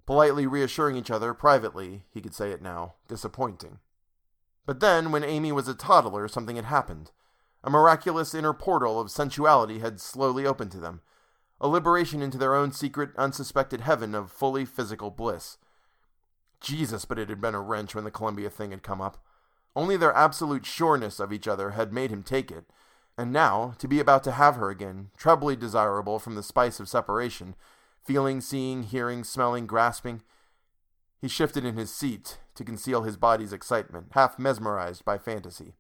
Politely 0.07 0.47
reassuring 0.47 0.97
each 0.97 1.11
other 1.11 1.35
privately, 1.35 2.05
he 2.11 2.21
could 2.21 2.35
say 2.35 2.51
it 2.51 2.63
now, 2.63 2.95
disappointing. 3.09 3.81
But 4.65 4.81
then, 4.81 5.11
when 5.11 5.25
Amy 5.25 5.53
was 5.53 5.69
a 5.69 5.75
toddler, 5.75 6.29
something 6.29 6.57
had 6.57 6.65
happened. 6.67 7.11
A 7.65 7.71
miraculous 7.71 8.35
inner 8.35 8.53
portal 8.53 9.01
of 9.01 9.11
sensuality 9.11 9.81
had 9.81 10.01
slowly 10.01 10.47
opened 10.47 10.71
to 10.73 10.81
them, 10.81 11.01
a 11.63 11.69
liberation 11.69 12.21
into 12.21 12.37
their 12.37 12.55
own 12.55 12.73
secret, 12.73 13.11
unsuspected 13.17 13.83
heaven 13.83 14.15
of 14.15 14.33
fully 14.33 14.65
physical 14.65 15.11
bliss. 15.11 15.57
Jesus, 16.61 17.05
but 17.05 17.19
it 17.19 17.29
had 17.29 17.41
been 17.41 17.55
a 17.55 17.61
wrench 17.61 17.95
when 17.95 18.05
the 18.05 18.11
Colombia 18.11 18.51
thing 18.51 18.73
had 18.73 18.83
come 18.83 19.01
up. 19.01 19.25
Only 19.75 19.97
their 19.97 20.15
absolute 20.15 20.67
sureness 20.67 21.21
of 21.21 21.33
each 21.33 21.49
other 21.49 21.71
had 21.71 21.93
made 21.93 22.11
him 22.11 22.23
take 22.23 22.51
it, 22.51 22.65
and 23.17 23.33
now, 23.33 23.75
to 23.79 23.89
be 23.89 24.01
about 24.01 24.25
to 24.25 24.33
have 24.33 24.57
her 24.57 24.71
again, 24.71 25.11
trebly 25.17 25.55
desirable 25.55 26.19
from 26.19 26.35
the 26.35 26.43
spice 26.43 26.81
of 26.81 26.89
separation, 26.89 27.55
feeling, 28.03 28.41
seeing, 28.41 28.83
hearing, 28.83 29.23
smelling, 29.23 29.67
grasping, 29.67 30.23
he 31.21 31.29
shifted 31.29 31.65
in 31.65 31.77
his 31.77 31.95
seat 31.95 32.39
to 32.57 32.65
conceal 32.65 33.03
his 33.03 33.17
body's 33.17 33.53
excitement, 33.53 34.09
half 34.11 34.39
mesmerized 34.39 35.05
by 35.05 35.19
fantasy. 35.19 35.75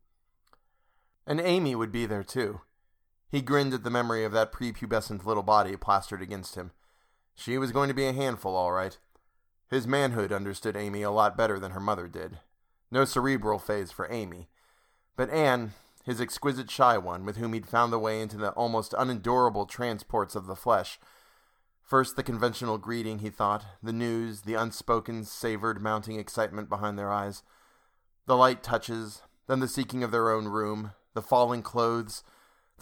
And 1.26 1.40
Amy 1.40 1.74
would 1.74 1.90
be 1.90 2.06
there 2.06 2.22
too. 2.22 2.60
He 3.32 3.40
grinned 3.40 3.74
at 3.74 3.82
the 3.82 3.90
memory 3.90 4.24
of 4.24 4.32
that 4.32 4.52
prepubescent 4.52 5.24
little 5.24 5.42
body 5.42 5.74
plastered 5.76 6.22
against 6.22 6.54
him. 6.54 6.70
She 7.34 7.58
was 7.58 7.72
going 7.72 7.88
to 7.88 7.94
be 7.94 8.06
a 8.06 8.12
handful, 8.12 8.54
all 8.54 8.70
right. 8.70 8.96
His 9.68 9.86
manhood 9.86 10.30
understood 10.30 10.76
Amy 10.76 11.02
a 11.02 11.10
lot 11.10 11.36
better 11.36 11.58
than 11.58 11.72
her 11.72 11.80
mother 11.80 12.06
did. 12.06 12.38
No 12.90 13.04
cerebral 13.04 13.58
phase 13.58 13.90
for 13.90 14.06
Amy. 14.12 14.48
But 15.16 15.30
Anne, 15.30 15.72
his 16.04 16.20
exquisite 16.20 16.70
shy 16.70 16.98
one, 16.98 17.24
with 17.24 17.38
whom 17.38 17.54
he'd 17.54 17.66
found 17.66 17.92
the 17.92 17.98
way 17.98 18.20
into 18.20 18.36
the 18.36 18.50
almost 18.50 18.94
unendurable 18.96 19.64
transports 19.66 20.36
of 20.36 20.46
the 20.46 20.54
flesh, 20.54 21.00
First, 21.92 22.16
the 22.16 22.22
conventional 22.22 22.78
greeting, 22.78 23.18
he 23.18 23.28
thought, 23.28 23.66
the 23.82 23.92
news, 23.92 24.42
the 24.42 24.54
unspoken, 24.54 25.24
savored 25.24 25.82
mounting 25.82 26.18
excitement 26.18 26.70
behind 26.70 26.98
their 26.98 27.12
eyes, 27.12 27.42
the 28.24 28.34
light 28.34 28.62
touches, 28.62 29.20
then 29.46 29.60
the 29.60 29.68
seeking 29.68 30.02
of 30.02 30.10
their 30.10 30.30
own 30.30 30.46
room, 30.46 30.92
the 31.12 31.20
falling 31.20 31.60
clothes, 31.60 32.22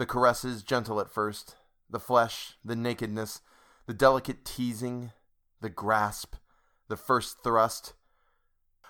the 0.00 0.06
caresses, 0.06 0.62
gentle 0.62 0.98
at 0.98 1.10
first, 1.10 1.56
the 1.90 2.00
flesh, 2.00 2.54
the 2.64 2.74
nakedness, 2.74 3.42
the 3.84 3.92
delicate 3.92 4.46
teasing, 4.46 5.12
the 5.60 5.68
grasp, 5.68 6.36
the 6.88 6.96
first 6.96 7.42
thrust. 7.44 7.92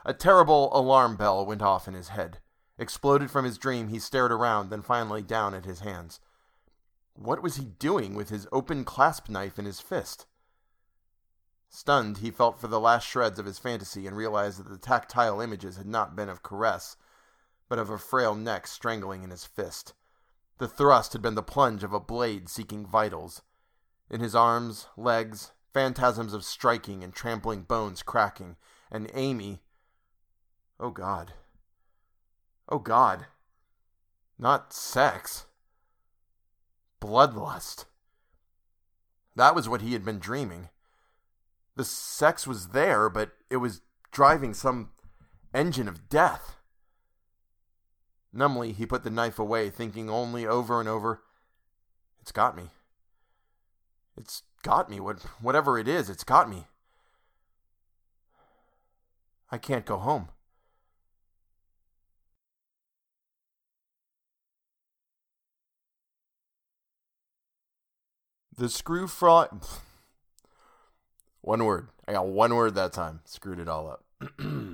A 0.04 0.14
terrible 0.14 0.70
alarm 0.72 1.16
bell 1.16 1.44
went 1.44 1.62
off 1.62 1.88
in 1.88 1.94
his 1.94 2.10
head. 2.10 2.38
Exploded 2.78 3.28
from 3.28 3.44
his 3.44 3.58
dream, 3.58 3.88
he 3.88 3.98
stared 3.98 4.30
around, 4.30 4.70
then 4.70 4.82
finally 4.82 5.20
down 5.20 5.52
at 5.52 5.64
his 5.64 5.80
hands. 5.80 6.20
What 7.14 7.42
was 7.42 7.56
he 7.56 7.64
doing 7.64 8.14
with 8.14 8.28
his 8.28 8.46
open 8.52 8.84
clasp 8.84 9.28
knife 9.28 9.58
in 9.58 9.64
his 9.64 9.80
fist? 9.80 10.26
Stunned, 11.68 12.18
he 12.18 12.30
felt 12.30 12.60
for 12.60 12.68
the 12.68 12.78
last 12.78 13.04
shreds 13.04 13.40
of 13.40 13.46
his 13.46 13.58
fantasy 13.58 14.06
and 14.06 14.16
realized 14.16 14.60
that 14.60 14.68
the 14.68 14.78
tactile 14.78 15.40
images 15.40 15.76
had 15.76 15.88
not 15.88 16.14
been 16.14 16.28
of 16.28 16.44
caress, 16.44 16.96
but 17.68 17.80
of 17.80 17.90
a 17.90 17.98
frail 17.98 18.36
neck 18.36 18.68
strangling 18.68 19.24
in 19.24 19.30
his 19.30 19.44
fist. 19.44 19.92
The 20.60 20.68
thrust 20.68 21.14
had 21.14 21.22
been 21.22 21.36
the 21.36 21.42
plunge 21.42 21.82
of 21.82 21.94
a 21.94 21.98
blade 21.98 22.50
seeking 22.50 22.84
vitals. 22.84 23.40
In 24.10 24.20
his 24.20 24.34
arms, 24.34 24.88
legs, 24.94 25.52
phantasms 25.72 26.34
of 26.34 26.44
striking 26.44 27.02
and 27.02 27.14
trampling 27.14 27.62
bones 27.62 28.02
cracking, 28.02 28.56
and 28.92 29.10
Amy. 29.14 29.62
Oh 30.78 30.90
God. 30.90 31.32
Oh 32.68 32.78
God. 32.78 33.24
Not 34.38 34.74
sex 34.74 35.46
bloodlust. 37.00 37.86
That 39.36 39.54
was 39.54 39.66
what 39.66 39.80
he 39.80 39.94
had 39.94 40.04
been 40.04 40.18
dreaming. 40.18 40.68
The 41.74 41.86
sex 41.86 42.46
was 42.46 42.68
there, 42.68 43.08
but 43.08 43.32
it 43.48 43.56
was 43.56 43.80
driving 44.12 44.52
some 44.52 44.90
engine 45.54 45.88
of 45.88 46.10
death. 46.10 46.56
Numbly, 48.32 48.72
he 48.72 48.86
put 48.86 49.02
the 49.02 49.10
knife 49.10 49.38
away, 49.38 49.70
thinking 49.70 50.08
only 50.08 50.46
over 50.46 50.78
and 50.78 50.88
over, 50.88 51.22
It's 52.20 52.32
got 52.32 52.56
me. 52.56 52.70
It's 54.16 54.42
got 54.62 54.88
me. 54.88 55.00
What, 55.00 55.20
whatever 55.40 55.78
it 55.78 55.88
is, 55.88 56.08
it's 56.08 56.24
got 56.24 56.48
me. 56.48 56.66
I 59.50 59.58
can't 59.58 59.84
go 59.84 59.96
home. 59.96 60.28
The 68.56 68.68
screw 68.68 69.08
fry. 69.08 69.48
one 71.40 71.64
word. 71.64 71.88
I 72.06 72.12
got 72.12 72.26
one 72.26 72.54
word 72.54 72.74
that 72.74 72.92
time. 72.92 73.20
Screwed 73.24 73.58
it 73.58 73.68
all 73.68 73.88
up. 73.88 74.04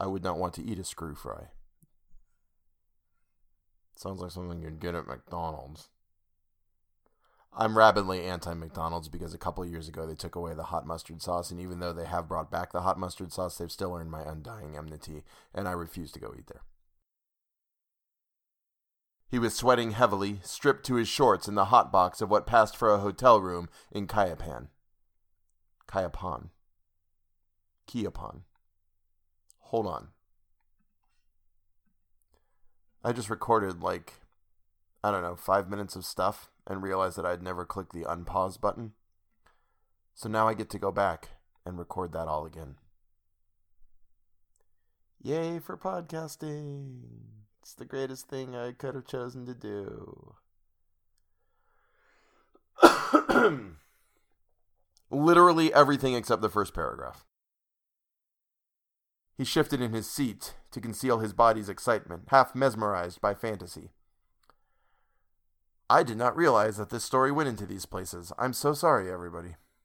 I 0.00 0.06
would 0.06 0.22
not 0.22 0.38
want 0.38 0.54
to 0.54 0.64
eat 0.64 0.78
a 0.78 0.84
screw 0.84 1.14
fry. 1.14 1.48
Sounds 3.96 4.20
like 4.20 4.30
something 4.30 4.62
you'd 4.62 4.80
get 4.80 4.94
at 4.94 5.08
McDonald's. 5.08 5.88
I'm 7.52 7.76
rabidly 7.76 8.22
anti 8.24 8.54
McDonald's 8.54 9.08
because 9.08 9.34
a 9.34 9.38
couple 9.38 9.64
years 9.66 9.88
ago 9.88 10.06
they 10.06 10.14
took 10.14 10.36
away 10.36 10.54
the 10.54 10.64
hot 10.64 10.86
mustard 10.86 11.20
sauce, 11.20 11.50
and 11.50 11.60
even 11.60 11.80
though 11.80 11.92
they 11.92 12.04
have 12.04 12.28
brought 12.28 12.50
back 12.50 12.70
the 12.70 12.82
hot 12.82 12.98
mustard 12.98 13.32
sauce, 13.32 13.58
they've 13.58 13.72
still 13.72 13.96
earned 13.96 14.10
my 14.10 14.22
undying 14.22 14.76
enmity, 14.76 15.24
and 15.52 15.66
I 15.66 15.72
refuse 15.72 16.12
to 16.12 16.20
go 16.20 16.32
eat 16.38 16.46
there. 16.46 16.62
He 19.28 19.38
was 19.38 19.54
sweating 19.54 19.90
heavily, 19.90 20.40
stripped 20.42 20.86
to 20.86 20.94
his 20.94 21.08
shorts 21.08 21.48
in 21.48 21.54
the 21.54 21.66
hot 21.66 21.90
box 21.90 22.20
of 22.20 22.30
what 22.30 22.46
passed 22.46 22.76
for 22.76 22.90
a 22.90 22.98
hotel 22.98 23.40
room 23.40 23.68
in 23.90 24.06
Kayapan. 24.06 24.68
Kayapan. 25.86 26.50
Kiapan. 27.88 28.42
Hold 29.68 29.86
on. 29.86 30.08
I 33.04 33.12
just 33.12 33.28
recorded 33.28 33.82
like, 33.82 34.14
I 35.04 35.10
don't 35.10 35.22
know, 35.22 35.36
five 35.36 35.68
minutes 35.68 35.94
of 35.94 36.06
stuff 36.06 36.50
and 36.66 36.82
realized 36.82 37.18
that 37.18 37.26
I'd 37.26 37.42
never 37.42 37.66
clicked 37.66 37.92
the 37.92 38.04
unpause 38.04 38.58
button. 38.58 38.92
So 40.14 40.26
now 40.26 40.48
I 40.48 40.54
get 40.54 40.70
to 40.70 40.78
go 40.78 40.90
back 40.90 41.28
and 41.66 41.78
record 41.78 42.12
that 42.12 42.28
all 42.28 42.46
again. 42.46 42.76
Yay 45.22 45.58
for 45.58 45.76
podcasting! 45.76 47.02
It's 47.60 47.74
the 47.74 47.84
greatest 47.84 48.26
thing 48.26 48.56
I 48.56 48.72
could 48.72 48.94
have 48.94 49.06
chosen 49.06 49.44
to 49.44 49.54
do. 49.54 50.34
Literally 55.10 55.74
everything 55.74 56.14
except 56.14 56.40
the 56.40 56.48
first 56.48 56.72
paragraph. 56.72 57.27
He 59.38 59.44
shifted 59.44 59.80
in 59.80 59.92
his 59.92 60.10
seat 60.10 60.56
to 60.72 60.80
conceal 60.80 61.20
his 61.20 61.32
body's 61.32 61.68
excitement, 61.68 62.24
half 62.28 62.56
mesmerized 62.56 63.20
by 63.20 63.34
fantasy. 63.34 63.92
I 65.88 66.02
did 66.02 66.18
not 66.18 66.36
realize 66.36 66.76
that 66.76 66.90
this 66.90 67.04
story 67.04 67.30
went 67.30 67.48
into 67.48 67.64
these 67.64 67.86
places. 67.86 68.32
I'm 68.36 68.52
so 68.52 68.72
sorry, 68.72 69.10
everybody. 69.10 69.54